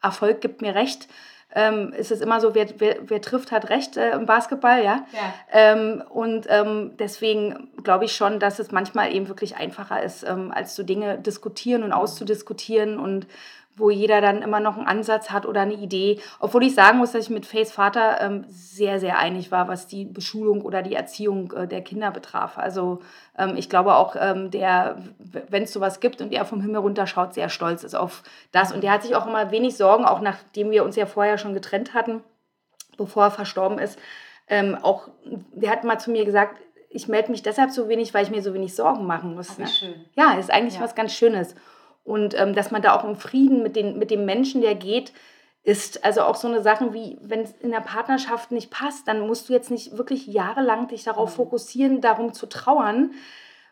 Erfolg 0.00 0.40
gibt 0.40 0.62
mir 0.62 0.76
recht 0.76 1.08
ähm, 1.54 1.92
ist 1.92 2.12
es 2.12 2.20
immer 2.20 2.40
so, 2.40 2.54
wer, 2.54 2.68
wer, 2.78 2.96
wer 3.02 3.22
trifft, 3.22 3.52
hat 3.52 3.70
recht 3.70 3.96
äh, 3.96 4.12
im 4.12 4.26
Basketball, 4.26 4.84
ja. 4.84 5.06
ja. 5.12 5.34
Ähm, 5.50 6.02
und 6.10 6.46
ähm, 6.48 6.92
deswegen 6.98 7.68
glaube 7.82 8.04
ich 8.04 8.12
schon, 8.12 8.38
dass 8.38 8.58
es 8.58 8.70
manchmal 8.70 9.14
eben 9.14 9.28
wirklich 9.28 9.56
einfacher 9.56 10.02
ist, 10.02 10.24
ähm, 10.24 10.52
als 10.54 10.76
so 10.76 10.82
Dinge 10.82 11.18
diskutieren 11.18 11.82
und 11.82 11.92
auszudiskutieren 11.92 12.98
und 12.98 13.26
wo 13.78 13.90
jeder 13.90 14.20
dann 14.20 14.42
immer 14.42 14.60
noch 14.60 14.76
einen 14.76 14.86
Ansatz 14.86 15.30
hat 15.30 15.46
oder 15.46 15.62
eine 15.62 15.74
Idee. 15.74 16.20
Obwohl 16.40 16.64
ich 16.64 16.74
sagen 16.74 16.98
muss, 16.98 17.12
dass 17.12 17.24
ich 17.24 17.30
mit 17.30 17.46
Fays 17.46 17.72
Vater 17.72 18.20
ähm, 18.20 18.44
sehr, 18.48 19.00
sehr 19.00 19.18
einig 19.18 19.50
war, 19.50 19.68
was 19.68 19.86
die 19.86 20.04
Beschulung 20.04 20.62
oder 20.62 20.82
die 20.82 20.94
Erziehung 20.94 21.52
äh, 21.52 21.68
der 21.68 21.82
Kinder 21.82 22.10
betraf. 22.10 22.58
Also 22.58 23.00
ähm, 23.36 23.54
ich 23.56 23.68
glaube 23.68 23.94
auch, 23.94 24.16
ähm, 24.18 24.50
der, 24.50 24.98
wenn 25.48 25.62
es 25.62 25.72
sowas 25.72 26.00
gibt 26.00 26.20
und 26.20 26.32
er 26.32 26.44
vom 26.44 26.60
Himmel 26.60 26.80
runterschaut, 26.80 27.34
sehr 27.34 27.48
stolz 27.48 27.84
ist 27.84 27.94
auf 27.94 28.22
das. 28.52 28.72
Und 28.72 28.82
der 28.82 28.92
hat 28.92 29.02
sich 29.02 29.14
auch 29.14 29.26
immer 29.26 29.50
wenig 29.50 29.76
Sorgen, 29.76 30.04
auch 30.04 30.20
nachdem 30.20 30.70
wir 30.70 30.84
uns 30.84 30.96
ja 30.96 31.06
vorher 31.06 31.38
schon 31.38 31.54
getrennt 31.54 31.94
hatten, 31.94 32.22
bevor 32.96 33.24
er 33.24 33.30
verstorben 33.30 33.78
ist. 33.78 33.98
Ähm, 34.48 34.78
auch, 34.82 35.08
der 35.24 35.70
hat 35.70 35.84
mal 35.84 35.98
zu 35.98 36.10
mir 36.10 36.24
gesagt, 36.24 36.56
ich 36.90 37.08
melde 37.08 37.30
mich 37.30 37.42
deshalb 37.42 37.70
so 37.70 37.88
wenig, 37.88 38.14
weil 38.14 38.24
ich 38.24 38.30
mir 38.30 38.42
so 38.42 38.54
wenig 38.54 38.74
Sorgen 38.74 39.06
machen 39.06 39.34
muss. 39.34 39.58
Ne? 39.58 39.66
schön. 39.66 39.94
Ja, 40.14 40.34
ist 40.34 40.50
eigentlich 40.50 40.76
ja. 40.76 40.80
was 40.80 40.94
ganz 40.94 41.12
Schönes. 41.12 41.54
Und 42.08 42.38
ähm, 42.38 42.54
dass 42.54 42.70
man 42.70 42.82
da 42.82 42.96
auch 42.96 43.04
im 43.04 43.16
Frieden 43.16 43.62
mit, 43.62 43.76
den, 43.76 43.98
mit 43.98 44.10
dem 44.10 44.24
Menschen, 44.24 44.62
der 44.62 44.74
geht, 44.74 45.12
ist. 45.62 46.04
Also 46.04 46.22
auch 46.22 46.36
so 46.36 46.48
eine 46.48 46.62
Sache 46.62 46.94
wie, 46.94 47.18
wenn 47.20 47.40
es 47.40 47.52
in 47.60 47.70
der 47.70 47.80
Partnerschaft 47.80 48.50
nicht 48.50 48.70
passt, 48.70 49.06
dann 49.06 49.26
musst 49.26 49.48
du 49.48 49.52
jetzt 49.52 49.70
nicht 49.70 49.98
wirklich 49.98 50.26
jahrelang 50.26 50.88
dich 50.88 51.04
darauf 51.04 51.32
mhm. 51.32 51.36
fokussieren, 51.36 52.00
darum 52.00 52.32
zu 52.32 52.46
trauern, 52.46 53.12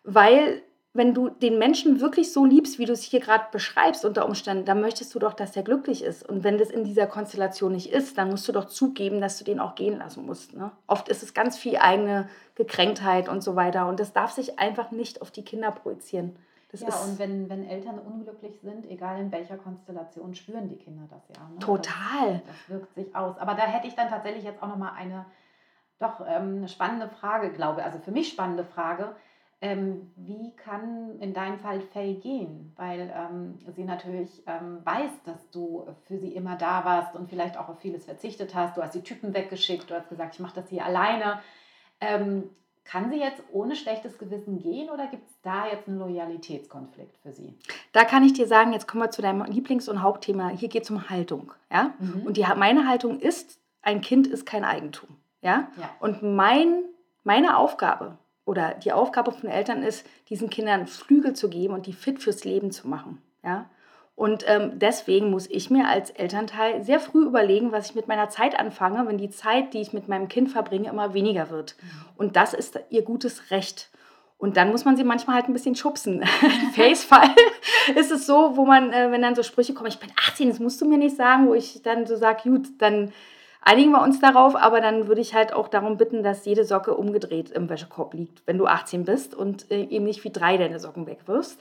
weil 0.05 0.62
wenn 0.92 1.14
du 1.14 1.29
den 1.29 1.59
Menschen 1.59 2.01
wirklich 2.01 2.33
so 2.33 2.44
liebst, 2.44 2.79
wie 2.79 2.87
du 2.87 2.92
es 2.92 3.03
hier 3.03 3.20
gerade 3.20 3.44
beschreibst 3.53 4.05
unter 4.05 4.27
Umständen, 4.27 4.64
dann 4.64 4.81
möchtest 4.81 5.14
du 5.14 5.18
doch, 5.18 5.35
dass 5.35 5.57
er 5.57 5.62
glücklich 5.62 6.03
ist. 6.03 6.27
Und 6.27 6.42
wenn 6.42 6.59
das 6.59 6.70
in 6.70 6.85
dieser 6.85 7.07
Konstellation 7.07 7.72
nicht 7.72 7.92
ist, 7.92 8.16
dann 8.16 8.31
musst 8.31 8.49
du 8.49 8.53
doch 8.53 8.66
zugeben, 8.66 9.20
dass 9.20 9.38
du 9.38 9.44
den 9.44 9.61
auch 9.61 9.75
gehen 9.75 9.99
lassen 9.99 10.25
musst. 10.25 10.55
Ne? 10.55 10.70
Oft 10.87 11.09
ist 11.09 11.22
es 11.22 11.35
ganz 11.35 11.59
viel 11.59 11.77
eigene 11.77 12.29
Gekränktheit 12.55 13.29
und 13.29 13.42
so 13.42 13.57
weiter. 13.57 13.88
Und 13.88 14.01
das 14.01 14.14
darf 14.14 14.31
sich 14.31 14.59
einfach 14.59 14.90
nicht 14.90 15.20
auf 15.20 15.31
die 15.31 15.44
Kinder 15.44 15.70
projizieren. 15.70 16.37
Das 16.81 16.95
ja, 16.95 17.09
und 17.09 17.19
wenn, 17.19 17.49
wenn 17.49 17.65
Eltern 17.65 17.99
unglücklich 17.99 18.61
sind, 18.61 18.89
egal 18.91 19.21
in 19.21 19.33
welcher 19.33 19.57
Konstellation, 19.57 20.35
spüren 20.35 20.69
die 20.69 20.77
Kinder 20.77 21.07
das 21.11 21.23
ja. 21.37 21.49
Ne? 21.49 21.59
Total. 21.59 22.35
Das, 22.35 22.43
das, 22.47 22.69
wirkt 22.69 22.95
sich 22.95 23.15
aus. 23.15 23.39
Aber 23.39 23.55
da 23.55 23.62
hätte 23.62 23.87
ich 23.87 23.95
dann 23.95 24.09
tatsächlich 24.09 24.45
jetzt 24.45 24.62
auch 24.62 24.69
nochmal 24.69 24.93
eine 24.97 25.27
doch 25.99 26.21
ähm, 26.21 26.59
eine 26.59 26.69
spannende 26.69 27.09
Frage, 27.09 27.51
glaube 27.53 27.81
ich. 27.81 27.87
Also 27.87 27.99
für 27.99 28.11
mich 28.11 28.29
spannende 28.29 28.65
Frage. 28.65 29.15
Ähm, 29.62 30.12
wie 30.17 30.55
kann 30.55 31.19
in 31.21 31.33
deinem 31.33 31.59
Fall 31.59 31.81
Faye 31.81 32.15
gehen? 32.15 32.75
Weil 32.77 33.11
ähm, 33.17 33.59
sie 33.75 33.85
natürlich 33.85 34.43
ähm, 34.47 34.85
weiß, 34.85 35.23
dass 35.25 35.51
du 35.51 35.87
für 36.05 36.19
sie 36.19 36.35
immer 36.35 36.57
da 36.57 36.85
warst 36.85 37.17
und 37.17 37.31
vielleicht 37.31 37.57
auch 37.57 37.71
auf 37.71 37.81
vieles 37.81 38.05
verzichtet 38.05 38.55
hast. 38.55 38.77
Du 38.77 38.83
hast 38.83 38.95
die 38.95 39.03
Typen 39.03 39.33
weggeschickt, 39.33 39.91
du 39.91 39.95
hast 39.95 40.11
gesagt, 40.11 40.35
ich 40.35 40.41
mache 40.41 40.57
das 40.57 40.69
hier 40.69 40.85
alleine. 40.85 41.41
Kann 42.88 43.11
sie 43.11 43.18
jetzt 43.18 43.42
ohne 43.53 43.75
schlechtes 43.75 44.16
Gewissen 44.16 44.61
gehen 44.61 44.90
oder 44.90 45.09
gibt 45.09 45.29
es 45.29 45.40
da 45.42 45.66
jetzt 45.66 45.88
einen 45.88 45.99
Loyalitätskonflikt 45.99 47.16
für 47.18 47.33
sie? 47.33 47.55
Da 47.92 48.05
kann 48.05 48.22
ich 48.22 48.33
dir 48.33 48.46
sagen, 48.46 48.72
jetzt 48.72 48.87
kommen 48.87 49.03
wir 49.03 49.11
zu 49.11 49.22
deinem 49.22 49.42
Lieblings- 49.42 49.88
und 49.88 50.03
Hauptthema. 50.03 50.51
Hier 50.51 50.68
geht 50.68 50.85
es 50.85 50.90
um 50.90 51.11
Haltung. 51.11 51.53
Ja? 51.70 51.94
Mhm. 51.99 52.22
Und 52.27 52.37
die, 52.37 52.46
meine 52.57 52.88
Haltung 52.88 53.18
ist, 53.18 53.59
ein 53.83 54.01
Kind 54.01 54.29
ist 54.29 54.46
kein 54.46 54.64
Eigentum. 54.64 55.09
Ja? 55.42 55.68
ja. 55.77 55.90
Und 55.99 56.22
mein, 56.22 56.85
meine 57.25 57.57
Aufgabe 57.57 58.18
oder 58.44 58.75
die 58.75 58.92
Aufgabe 58.92 59.33
von 59.33 59.49
Eltern 59.49 59.83
ist, 59.83 60.07
diesen 60.29 60.49
Kindern 60.49 60.87
Flügel 60.87 61.35
zu 61.35 61.51
geben 61.51 61.75
und 61.75 61.87
die 61.87 61.92
fit 61.92 62.22
fürs 62.22 62.44
Leben 62.44 62.70
zu 62.70 62.88
machen. 62.88 63.20
Ja? 63.42 63.68
Und 64.17 64.45
ähm, 64.49 64.79
deswegen 64.79 65.31
muss 65.31 65.47
ich 65.49 65.69
mir 65.69 65.87
als 65.87 66.09
Elternteil 66.11 66.83
sehr 66.83 67.01
früh 67.01 67.27
überlegen, 67.27 67.71
was 67.71 67.91
ich 67.91 67.95
mit 67.95 68.09
meiner 68.09 68.31
Zeit 68.31 68.59
anfange, 68.59 69.07
wenn 69.07 69.19
die 69.19 69.29
Zeit, 69.29 69.75
die 69.75 69.83
ich 69.83 69.93
mit 69.93 70.09
meinem 70.09 70.29
Kind 70.29 70.51
verbringe, 70.51 70.89
immer 70.89 71.13
weniger 71.13 71.51
wird. 71.51 71.77
Mhm. 71.81 71.89
Und 72.17 72.37
das 72.37 72.55
ist 72.55 72.81
ihr 72.89 73.03
gutes 73.03 73.51
Recht. 73.51 73.91
Und 74.39 74.57
dann 74.57 74.71
muss 74.71 74.87
man 74.87 74.97
sie 74.97 75.05
manchmal 75.05 75.37
halt 75.37 75.49
ein 75.49 75.53
bisschen 75.53 75.77
schubsen. 75.77 76.25
Facefall 76.75 77.29
ist 77.95 78.11
es 78.11 78.27
so, 78.27 78.57
wo 78.57 78.65
man, 78.65 78.91
äh, 78.91 79.11
wenn 79.11 79.21
dann 79.21 79.35
so 79.35 79.43
Sprüche 79.43 79.75
kommen, 79.75 79.89
ich 79.89 79.99
bin 79.99 80.11
18, 80.29 80.49
das 80.49 80.61
musst 80.61 80.81
du 80.81 80.89
mir 80.89 80.99
nicht 80.99 81.17
sagen, 81.17 81.47
wo 81.47 81.55
ich 81.55 81.83
dann 81.83 82.07
so 82.07 82.17
sage, 82.17 82.49
gut, 82.49 82.69
dann 82.79 83.13
einigen 83.61 83.91
wir 83.91 84.03
uns 84.03 84.19
darauf, 84.21 84.57
aber 84.57 84.81
dann 84.81 85.09
würde 85.09 85.21
ich 85.21 85.35
halt 85.35 85.53
auch 85.53 85.69
darum 85.69 85.99
bitten, 85.99 86.23
dass 86.23 86.47
jede 86.47 86.65
Socke 86.65 86.95
umgedreht 86.95 87.51
im 87.51 87.69
Wäschekorb 87.69 88.15
liegt, 88.15 88.47
wenn 88.47 88.57
du 88.57 88.67
18 88.67 89.05
bist 89.05 89.35
und 89.35 89.71
äh, 89.71 89.85
eben 89.85 90.07
nicht 90.07 90.25
wie 90.25 90.31
drei 90.31 90.57
deine 90.57 90.81
Socken 90.81 91.07
wegwirfst. 91.07 91.59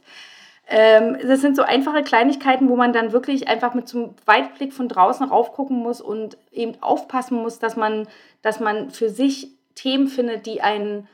Ähm, 0.68 1.18
das 1.22 1.42
sind 1.42 1.56
so 1.56 1.62
einfache 1.62 2.04
Kleinigkeiten, 2.04 2.70
wo 2.70 2.76
man 2.76 2.92
dann 2.92 3.12
wirklich 3.12 3.48
einfach 3.48 3.74
mit 3.74 3.88
so 3.88 3.98
einem 3.98 4.16
Weitblick 4.26 4.74
von 4.74 4.90
draußen 4.90 5.28
raufgucken 5.28 5.78
muss 5.78 6.02
und 6.02 6.38
eben 6.52 6.82
aufpassen 6.82 7.38
muss, 7.38 7.60
dass 7.60 7.76
man, 7.76 8.08
dass 8.42 8.60
man 8.60 8.90
für 8.90 9.10
sich 9.10 9.52
Themen 9.76 10.08
findet, 10.08 10.46
die 10.46 10.62
einen, 10.62 11.08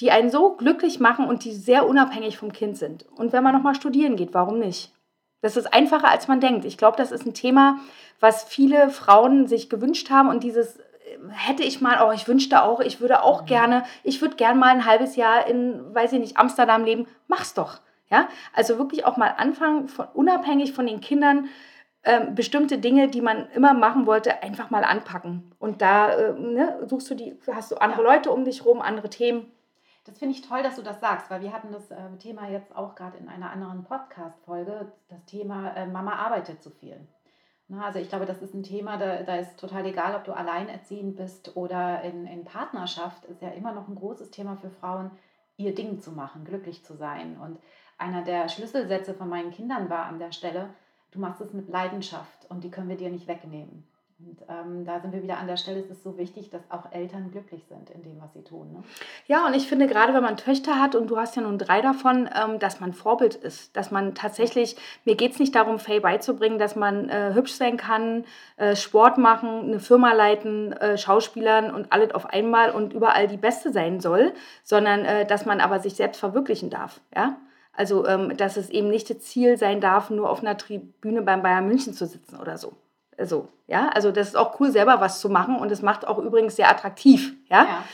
die 0.00 0.10
einen 0.10 0.30
so 0.30 0.56
glücklich 0.56 1.00
machen 1.00 1.26
und 1.26 1.44
die 1.44 1.52
sehr 1.52 1.88
unabhängig 1.88 2.36
vom 2.36 2.52
Kind 2.52 2.76
sind. 2.76 3.06
Und 3.16 3.32
wenn 3.32 3.42
man 3.42 3.54
nochmal 3.54 3.74
studieren 3.74 4.16
geht, 4.16 4.34
warum 4.34 4.58
nicht? 4.58 4.92
Das 5.40 5.56
ist 5.56 5.72
einfacher, 5.72 6.08
als 6.08 6.28
man 6.28 6.40
denkt. 6.40 6.64
Ich 6.64 6.76
glaube, 6.76 6.96
das 6.96 7.12
ist 7.12 7.26
ein 7.26 7.34
Thema, 7.34 7.78
was 8.20 8.44
viele 8.44 8.90
Frauen 8.90 9.46
sich 9.46 9.70
gewünscht 9.70 10.10
haben 10.10 10.28
und 10.28 10.44
dieses 10.44 10.76
äh, 10.76 10.82
hätte 11.30 11.62
ich 11.62 11.80
mal, 11.80 12.06
oh, 12.06 12.12
ich 12.12 12.28
wünschte 12.28 12.62
auch, 12.62 12.80
ich 12.80 13.00
würde 13.00 13.22
auch 13.22 13.42
mhm. 13.42 13.46
gerne, 13.46 13.84
ich 14.04 14.20
würde 14.20 14.36
gerne 14.36 14.58
mal 14.58 14.68
ein 14.68 14.84
halbes 14.84 15.16
Jahr 15.16 15.46
in, 15.46 15.94
weiß 15.94 16.12
ich 16.12 16.20
nicht, 16.20 16.36
Amsterdam 16.36 16.84
leben. 16.84 17.06
Mach's 17.26 17.54
doch. 17.54 17.80
Ja? 18.12 18.28
Also 18.52 18.78
wirklich 18.78 19.04
auch 19.04 19.16
mal 19.16 19.34
anfangen, 19.38 19.88
von, 19.88 20.06
unabhängig 20.14 20.72
von 20.72 20.86
den 20.86 21.00
Kindern, 21.00 21.48
ähm, 22.04 22.34
bestimmte 22.34 22.78
Dinge, 22.78 23.08
die 23.08 23.20
man 23.20 23.48
immer 23.52 23.74
machen 23.74 24.06
wollte, 24.06 24.42
einfach 24.42 24.70
mal 24.70 24.84
anpacken. 24.84 25.52
Und 25.58 25.82
da 25.82 26.10
äh, 26.10 26.32
ne, 26.38 26.86
suchst 26.86 27.10
du 27.10 27.14
die, 27.14 27.38
hast 27.50 27.70
du 27.70 27.76
andere 27.76 28.02
ja. 28.02 28.12
Leute 28.12 28.30
um 28.30 28.44
dich 28.44 28.64
rum, 28.64 28.82
andere 28.82 29.08
Themen. 29.08 29.50
Das 30.04 30.18
finde 30.18 30.34
ich 30.34 30.42
toll, 30.42 30.62
dass 30.64 30.76
du 30.76 30.82
das 30.82 31.00
sagst, 31.00 31.30
weil 31.30 31.42
wir 31.42 31.52
hatten 31.52 31.72
das 31.72 31.90
äh, 31.90 32.16
Thema 32.18 32.48
jetzt 32.48 32.76
auch 32.76 32.96
gerade 32.96 33.16
in 33.18 33.28
einer 33.28 33.50
anderen 33.50 33.84
Podcast-Folge, 33.84 34.92
das 35.08 35.24
Thema 35.26 35.74
äh, 35.76 35.86
Mama 35.86 36.16
arbeitet 36.16 36.60
zu 36.62 36.70
viel. 36.70 36.96
Na, 37.68 37.86
also 37.86 38.00
ich 38.00 38.08
glaube, 38.08 38.26
das 38.26 38.42
ist 38.42 38.52
ein 38.52 38.64
Thema, 38.64 38.98
da, 38.98 39.22
da 39.22 39.36
ist 39.36 39.58
total 39.58 39.86
egal, 39.86 40.16
ob 40.16 40.24
du 40.24 40.32
alleinerziehend 40.32 41.16
bist 41.16 41.56
oder 41.56 42.02
in, 42.02 42.26
in 42.26 42.44
Partnerschaft, 42.44 43.24
ist 43.26 43.40
ja 43.40 43.50
immer 43.50 43.72
noch 43.72 43.86
ein 43.88 43.94
großes 43.94 44.32
Thema 44.32 44.56
für 44.56 44.70
Frauen, 44.70 45.12
ihr 45.56 45.74
Ding 45.74 46.00
zu 46.00 46.12
machen, 46.12 46.44
glücklich 46.44 46.84
zu 46.84 46.94
sein. 46.94 47.38
Und 47.38 47.58
einer 47.98 48.22
der 48.22 48.48
Schlüsselsätze 48.48 49.14
von 49.14 49.28
meinen 49.28 49.50
Kindern 49.50 49.90
war 49.90 50.06
an 50.06 50.18
der 50.18 50.32
Stelle, 50.32 50.70
du 51.10 51.18
machst 51.18 51.40
es 51.40 51.52
mit 51.52 51.68
Leidenschaft 51.68 52.50
und 52.50 52.64
die 52.64 52.70
können 52.70 52.88
wir 52.88 52.96
dir 52.96 53.10
nicht 53.10 53.28
wegnehmen. 53.28 53.86
Und 54.24 54.38
ähm, 54.48 54.84
da 54.84 55.00
sind 55.00 55.12
wir 55.12 55.22
wieder 55.22 55.38
an 55.38 55.48
der 55.48 55.56
Stelle, 55.56 55.80
es 55.80 55.90
ist 55.90 56.04
so 56.04 56.16
wichtig, 56.16 56.48
dass 56.50 56.62
auch 56.70 56.92
Eltern 56.92 57.30
glücklich 57.32 57.64
sind 57.68 57.90
in 57.90 58.02
dem, 58.02 58.20
was 58.20 58.32
sie 58.32 58.42
tun. 58.42 58.72
Ne? 58.72 58.82
Ja, 59.26 59.46
und 59.46 59.54
ich 59.54 59.66
finde 59.66 59.88
gerade, 59.88 60.14
wenn 60.14 60.22
man 60.22 60.36
Töchter 60.36 60.80
hat 60.80 60.94
und 60.94 61.08
du 61.08 61.16
hast 61.16 61.34
ja 61.34 61.42
nun 61.42 61.58
drei 61.58 61.80
davon, 61.80 62.28
ähm, 62.32 62.58
dass 62.58 62.78
man 62.78 62.92
Vorbild 62.92 63.34
ist. 63.34 63.76
Dass 63.76 63.90
man 63.90 64.14
tatsächlich, 64.14 64.76
mir 65.04 65.16
geht 65.16 65.32
es 65.32 65.38
nicht 65.40 65.54
darum, 65.54 65.78
Faye 65.78 66.00
beizubringen, 66.00 66.58
dass 66.58 66.76
man 66.76 67.08
äh, 67.08 67.32
hübsch 67.34 67.52
sein 67.52 67.76
kann, 67.76 68.24
äh, 68.56 68.76
Sport 68.76 69.18
machen, 69.18 69.64
eine 69.64 69.80
Firma 69.80 70.12
leiten, 70.12 70.72
äh, 70.72 70.96
Schauspielern 70.96 71.72
und 71.72 71.92
alles 71.92 72.14
auf 72.14 72.26
einmal 72.26 72.70
und 72.70 72.92
überall 72.92 73.26
die 73.26 73.36
Beste 73.36 73.72
sein 73.72 73.98
soll, 74.00 74.32
sondern 74.62 75.04
äh, 75.04 75.26
dass 75.26 75.46
man 75.46 75.60
aber 75.60 75.80
sich 75.80 75.94
selbst 75.94 76.20
verwirklichen 76.20 76.70
darf. 76.70 77.00
Ja? 77.14 77.38
Also, 77.72 78.06
ähm, 78.06 78.36
dass 78.36 78.56
es 78.56 78.70
eben 78.70 78.88
nicht 78.88 79.10
das 79.10 79.20
Ziel 79.20 79.56
sein 79.56 79.80
darf, 79.80 80.10
nur 80.10 80.30
auf 80.30 80.42
einer 80.42 80.56
Tribüne 80.56 81.22
beim 81.22 81.42
Bayern 81.42 81.66
München 81.66 81.92
zu 81.92 82.06
sitzen 82.06 82.38
oder 82.38 82.56
so. 82.56 82.74
Also, 83.18 83.48
ja, 83.66 83.88
also 83.88 84.10
das 84.10 84.28
ist 84.28 84.36
auch 84.36 84.58
cool, 84.60 84.70
selber 84.70 85.00
was 85.00 85.20
zu 85.20 85.28
machen 85.28 85.56
und 85.56 85.70
es 85.70 85.82
macht 85.82 86.06
auch 86.06 86.18
übrigens 86.18 86.56
sehr 86.56 86.70
attraktiv, 86.70 87.34
ja. 87.48 87.64
ja. 87.64 87.84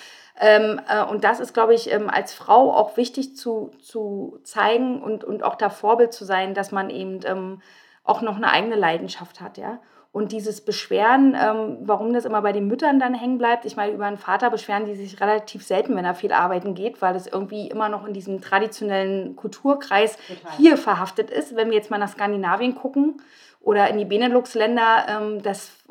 Ähm, 0.41 0.81
äh, 0.89 1.03
und 1.03 1.25
das 1.25 1.41
ist, 1.41 1.53
glaube 1.53 1.75
ich, 1.75 1.93
ähm, 1.93 2.09
als 2.09 2.33
Frau 2.33 2.73
auch 2.73 2.97
wichtig 2.97 3.37
zu, 3.37 3.73
zu 3.83 4.39
zeigen 4.45 5.03
und, 5.03 5.25
und 5.25 5.43
auch 5.43 5.57
da 5.57 5.69
Vorbild 5.69 6.13
zu 6.13 6.25
sein, 6.25 6.55
dass 6.55 6.71
man 6.71 6.91
eben 6.91 7.21
ähm, 7.25 7.61
auch 8.05 8.23
noch 8.23 8.37
eine 8.37 8.51
eigene 8.51 8.77
Leidenschaft 8.77 9.41
hat, 9.41 9.59
ja. 9.59 9.81
Und 10.11 10.33
dieses 10.33 10.65
Beschweren, 10.65 11.37
ähm, 11.39 11.79
warum 11.83 12.15
das 12.15 12.25
immer 12.25 12.41
bei 12.41 12.53
den 12.53 12.67
Müttern 12.67 12.99
dann 12.99 13.13
hängen 13.13 13.37
bleibt, 13.37 13.67
ich 13.67 13.77
meine, 13.77 13.93
über 13.93 14.07
einen 14.07 14.17
Vater 14.17 14.49
beschweren 14.49 14.87
die 14.87 14.95
sich 14.95 15.21
relativ 15.21 15.65
selten, 15.65 15.95
wenn 15.97 16.05
er 16.05 16.15
viel 16.15 16.33
arbeiten 16.33 16.75
geht, 16.75 17.03
weil 17.03 17.13
das 17.13 17.27
irgendwie 17.27 17.69
immer 17.69 17.91
noch 17.91 18.07
in 18.07 18.15
diesem 18.15 18.41
traditionellen 18.41 19.37
Kulturkreis 19.37 20.17
Total. 20.17 20.57
hier 20.57 20.77
verhaftet 20.79 21.31
ist. 21.31 21.57
Wenn 21.57 21.69
wir 21.69 21.77
jetzt 21.77 21.91
mal 21.91 21.99
nach 21.99 22.09
Skandinavien 22.09 22.75
gucken 22.75 23.21
oder 23.61 23.89
in 23.89 23.99
die 23.99 24.05
Benelux-Länder 24.05 25.07
ähm, 25.09 25.43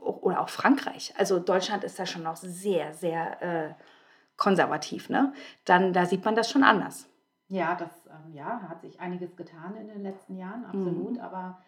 oder 0.01 0.41
auch 0.41 0.49
Frankreich, 0.49 1.13
also 1.17 1.39
Deutschland 1.39 1.83
ist 1.83 1.99
da 1.99 2.05
schon 2.05 2.23
noch 2.23 2.37
sehr, 2.37 2.93
sehr 2.93 3.41
äh, 3.41 3.73
konservativ, 4.37 5.09
ne? 5.09 5.33
dann 5.65 5.93
da 5.93 6.05
sieht 6.05 6.23
man 6.23 6.35
das 6.35 6.49
schon 6.49 6.63
anders. 6.63 7.07
Ja, 7.49 7.75
das 7.75 7.89
ähm, 8.07 8.33
ja, 8.33 8.61
hat 8.67 8.81
sich 8.81 8.99
einiges 8.99 9.35
getan 9.35 9.75
in 9.75 9.87
den 9.87 10.03
letzten 10.03 10.37
Jahren, 10.37 10.65
absolut, 10.65 11.13
mhm. 11.13 11.19
aber 11.19 11.59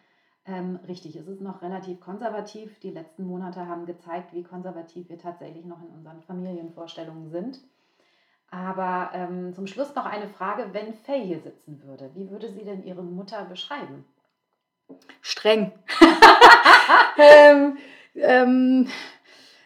ähm, 0.46 0.78
richtig, 0.88 1.16
es 1.16 1.26
ist 1.26 1.40
noch 1.40 1.62
relativ 1.62 2.00
konservativ. 2.00 2.78
Die 2.80 2.90
letzten 2.90 3.24
Monate 3.24 3.66
haben 3.66 3.86
gezeigt, 3.86 4.32
wie 4.32 4.42
konservativ 4.42 5.08
wir 5.08 5.18
tatsächlich 5.18 5.64
noch 5.64 5.80
in 5.82 5.88
unseren 5.88 6.22
Familienvorstellungen 6.22 7.30
sind. 7.30 7.60
Aber 8.50 9.10
ähm, 9.14 9.54
zum 9.54 9.66
Schluss 9.66 9.94
noch 9.94 10.06
eine 10.06 10.28
Frage, 10.28 10.70
wenn 10.72 10.92
Faye 10.92 11.24
hier 11.24 11.40
sitzen 11.40 11.82
würde, 11.84 12.10
wie 12.14 12.30
würde 12.30 12.50
sie 12.50 12.64
denn 12.64 12.82
ihre 12.82 13.02
Mutter 13.02 13.44
beschreiben? 13.44 14.04
Streng. 15.22 15.72
ähm, 17.18 17.78
ähm, 18.16 18.88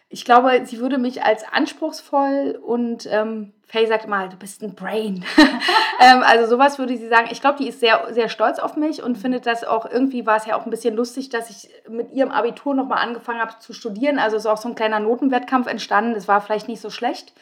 ich 0.09 0.23
glaube, 0.23 0.65
sie 0.65 0.79
würde 0.79 0.97
mich 0.97 1.23
als 1.23 1.43
anspruchsvoll 1.43 2.59
und 2.61 3.05
ähm, 3.11 3.53
Faye 3.67 3.87
sagt 3.87 4.07
mal, 4.07 4.29
du 4.29 4.37
bist 4.37 4.61
ein 4.61 4.75
Brain. 4.75 5.25
ähm, 5.99 6.23
also 6.23 6.47
sowas 6.47 6.77
würde 6.77 6.95
sie 6.95 7.07
sagen. 7.07 7.27
Ich 7.31 7.41
glaube, 7.41 7.57
die 7.57 7.67
ist 7.67 7.79
sehr, 7.79 8.13
sehr 8.13 8.29
stolz 8.29 8.59
auf 8.59 8.77
mich 8.77 9.01
und 9.01 9.17
findet 9.17 9.45
das 9.45 9.63
auch, 9.63 9.89
irgendwie 9.89 10.25
war 10.25 10.37
es 10.37 10.45
ja 10.45 10.55
auch 10.55 10.65
ein 10.65 10.69
bisschen 10.69 10.95
lustig, 10.95 11.29
dass 11.29 11.49
ich 11.49 11.69
mit 11.89 12.11
ihrem 12.11 12.31
Abitur 12.31 12.75
nochmal 12.75 13.03
angefangen 13.03 13.41
habe 13.41 13.57
zu 13.59 13.73
studieren. 13.73 14.19
Also 14.19 14.37
ist 14.37 14.45
auch 14.45 14.57
so 14.57 14.69
ein 14.69 14.75
kleiner 14.75 14.99
Notenwettkampf 14.99 15.67
entstanden. 15.67 16.13
Das 16.13 16.27
war 16.27 16.39
vielleicht 16.39 16.67
nicht 16.67 16.81
so 16.81 16.89
schlecht. 16.89 17.33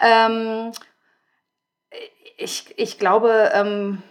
Ähm, 0.00 0.72
ich, 2.36 2.74
ich 2.76 2.98
glaube, 2.98 3.50
ähm, 3.54 4.02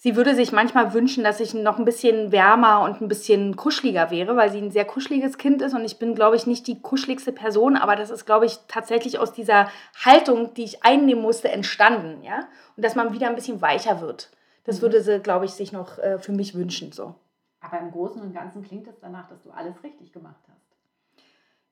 sie 0.00 0.16
würde 0.16 0.34
sich 0.34 0.50
manchmal 0.50 0.94
wünschen, 0.94 1.22
dass 1.22 1.40
ich 1.40 1.52
noch 1.52 1.78
ein 1.78 1.84
bisschen 1.84 2.32
wärmer 2.32 2.82
und 2.82 3.00
ein 3.00 3.08
bisschen 3.08 3.54
kuscheliger 3.54 4.10
wäre, 4.10 4.34
weil 4.34 4.50
sie 4.50 4.58
ein 4.58 4.70
sehr 4.70 4.86
kuscheliges 4.86 5.36
Kind 5.36 5.60
ist 5.62 5.74
und 5.74 5.84
ich 5.84 5.98
bin, 5.98 6.14
glaube 6.14 6.36
ich, 6.36 6.46
nicht 6.46 6.66
die 6.66 6.80
kuscheligste 6.80 7.32
Person, 7.32 7.76
aber 7.76 7.96
das 7.96 8.10
ist, 8.10 8.24
glaube 8.24 8.46
ich, 8.46 8.58
tatsächlich 8.66 9.18
aus 9.18 9.32
dieser 9.32 9.68
Haltung, 10.04 10.54
die 10.54 10.64
ich 10.64 10.82
einnehmen 10.84 11.22
musste, 11.22 11.50
entstanden, 11.50 12.22
ja, 12.24 12.48
und 12.76 12.84
dass 12.84 12.96
man 12.96 13.12
wieder 13.12 13.28
ein 13.28 13.34
bisschen 13.36 13.60
weicher 13.60 14.00
wird. 14.00 14.30
Das 14.64 14.78
mhm. 14.78 14.82
würde 14.82 15.02
sie, 15.02 15.20
glaube 15.20 15.44
ich, 15.44 15.52
sich 15.52 15.70
noch 15.70 15.98
äh, 15.98 16.18
für 16.18 16.32
mich 16.32 16.54
wünschen, 16.54 16.92
so. 16.92 17.14
Aber 17.60 17.78
im 17.78 17.90
Großen 17.90 18.22
und 18.22 18.32
Ganzen 18.32 18.62
klingt 18.62 18.88
es 18.88 18.98
danach, 19.00 19.28
dass 19.28 19.42
du 19.42 19.50
alles 19.50 19.74
richtig 19.84 20.14
gemacht 20.14 20.40
hast. 20.48 20.56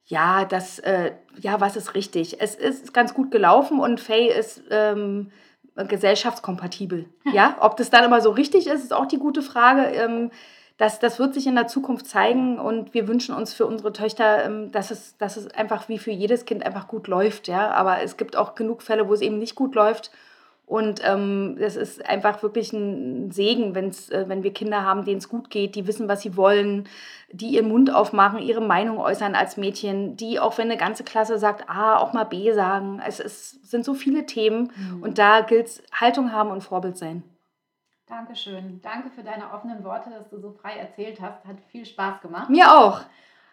Ja, 0.05 0.45
das, 0.45 0.79
äh, 0.81 1.13
ja, 1.41 1.61
was 1.63 1.77
ist 1.77 1.95
richtig? 1.95 2.43
Es 2.43 2.55
ist 2.55 2.93
ganz 2.93 3.15
gut 3.15 3.31
gelaufen 3.31 3.81
und 3.81 4.01
Faye 4.01 4.29
ist 4.29 4.63
ähm, 4.71 5.33
gesellschaftskompatibel. 5.87 7.07
Ja, 7.33 7.57
ob 7.61 7.77
das 7.77 7.91
dann 7.91 8.05
immer 8.05 8.21
so 8.21 8.31
richtig 8.31 8.67
ist, 8.67 8.83
ist 8.83 8.93
auch 8.93 9.07
die 9.07 9.19
gute 9.19 9.43
Frage. 9.43 9.83
Ähm, 9.95 10.31
das, 10.79 11.01
das 11.01 11.19
wird 11.19 11.35
sich 11.35 11.47
in 11.47 11.57
der 11.57 11.67
Zukunft 11.67 12.07
zeigen 12.07 12.59
und 12.59 12.95
wir 12.95 13.09
wünschen 13.09 13.35
uns 13.35 13.53
für 13.53 13.67
unsere 13.67 13.93
Töchter, 13.93 14.45
ähm, 14.45 14.71
dass, 14.71 14.91
es, 14.93 15.17
dass 15.19 15.37
es 15.37 15.49
einfach 15.49 15.89
wie 15.89 15.99
für 15.99 16.13
jedes 16.13 16.45
Kind 16.45 16.65
einfach 16.65 16.87
gut 16.87 17.09
läuft. 17.09 17.49
Ja? 17.49 17.73
Aber 17.73 18.01
es 18.01 18.17
gibt 18.17 18.37
auch 18.37 18.55
genug 18.55 18.83
Fälle, 18.83 19.09
wo 19.09 19.15
es 19.15 19.21
eben 19.21 19.39
nicht 19.39 19.57
gut 19.57 19.75
läuft 19.75 20.13
und 20.69 21.01
ähm, 21.03 21.57
das 21.59 21.77
ist 21.77 22.07
einfach 22.07 22.43
wirklich 22.43 22.75
ein 22.75 23.31
Segen, 23.31 23.75
wenn's, 23.75 24.11
äh, 24.11 24.29
wenn 24.29 24.43
wir 24.43 24.53
Kinder 24.53 24.85
haben, 24.85 25.07
denen 25.07 25.17
es 25.17 25.31
gut 25.31 25.49
geht, 25.49 25.75
die 25.75 25.87
wissen, 25.87 26.09
was 26.09 26.21
sie 26.21 26.37
wollen, 26.37 26.87
die 27.33 27.49
ihren 27.49 27.69
Mund 27.69 27.93
aufmachen, 27.93 28.39
ihre 28.39 28.61
Meinung 28.61 28.99
äußern 28.99 29.35
als 29.35 29.57
Mädchen, 29.57 30.17
die, 30.17 30.39
auch 30.39 30.59
wenn 30.59 30.71
eine 30.71 30.77
ganze 30.77 31.05
Klasse 31.05 31.39
sagt 31.39 31.71
A, 31.71 31.97
auch 31.97 32.13
mal 32.13 32.25
B 32.25 32.53
sagen. 32.53 33.01
Es 33.07 33.19
ist, 33.19 33.67
sind 33.71 33.83
so 33.83 33.95
viele 33.95 34.27
Themen 34.27 34.71
mhm. 34.77 35.03
und 35.03 35.17
da 35.17 35.41
gilt 35.41 35.69
es 35.69 35.83
Haltung 35.91 36.33
haben 36.33 36.51
und 36.51 36.63
Vorbild 36.63 36.99
sein. 36.99 37.23
Dankeschön. 38.07 38.81
Danke 38.83 39.09
für 39.09 39.23
deine 39.23 39.51
offenen 39.51 39.83
Worte, 39.85 40.11
dass 40.11 40.29
du 40.29 40.39
so 40.39 40.53
frei 40.53 40.77
erzählt 40.77 41.19
hast. 41.23 41.47
Hat 41.47 41.57
viel 41.71 41.87
Spaß 41.87 42.21
gemacht. 42.21 42.51
Mir 42.51 42.75
auch. 42.75 43.01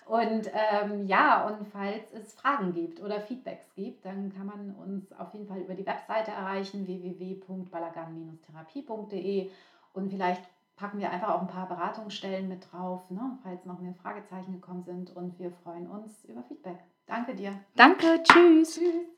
Und 0.06 0.50
ähm, 0.54 1.08
ja, 1.08 1.48
und 1.48 1.65
falls 1.68 2.13
es 2.13 2.34
Fragen 2.34 2.74
gibt 2.74 3.02
oder 3.02 3.20
Feedbacks 3.20 3.74
gibt, 3.74 4.06
dann 4.06 4.32
kann 4.34 4.46
man 4.46 4.76
uns 4.76 5.12
auf 5.13 5.34
jeden 5.34 5.48
Fall 5.48 5.62
über 5.62 5.74
die 5.74 5.86
Webseite 5.86 6.30
erreichen, 6.32 6.86
www.balagan-therapie.de 6.86 9.50
und 9.94 10.12
vielleicht 10.12 10.44
packen 10.76 11.00
wir 11.00 11.10
einfach 11.10 11.30
auch 11.30 11.41
ein 11.41 11.48
paar 11.48 11.68
Beratungsstellen 11.68 12.48
mit 12.48 12.72
drauf, 12.72 13.10
ne, 13.10 13.39
falls 13.41 13.65
noch 13.65 13.80
mehr 13.80 13.96
Fragezeichen 13.96 14.54
gekommen 14.54 14.84
sind 14.84 15.15
und 15.15 15.39
wir 15.39 15.50
freuen 15.63 15.89
uns 15.89 16.24
über 16.26 16.44
Feedback. 16.44 16.78
Danke 17.08 17.34
dir. 17.34 17.60
Danke, 17.76 18.22
tschüss. 18.24 18.76
Tschüss. 18.76 19.14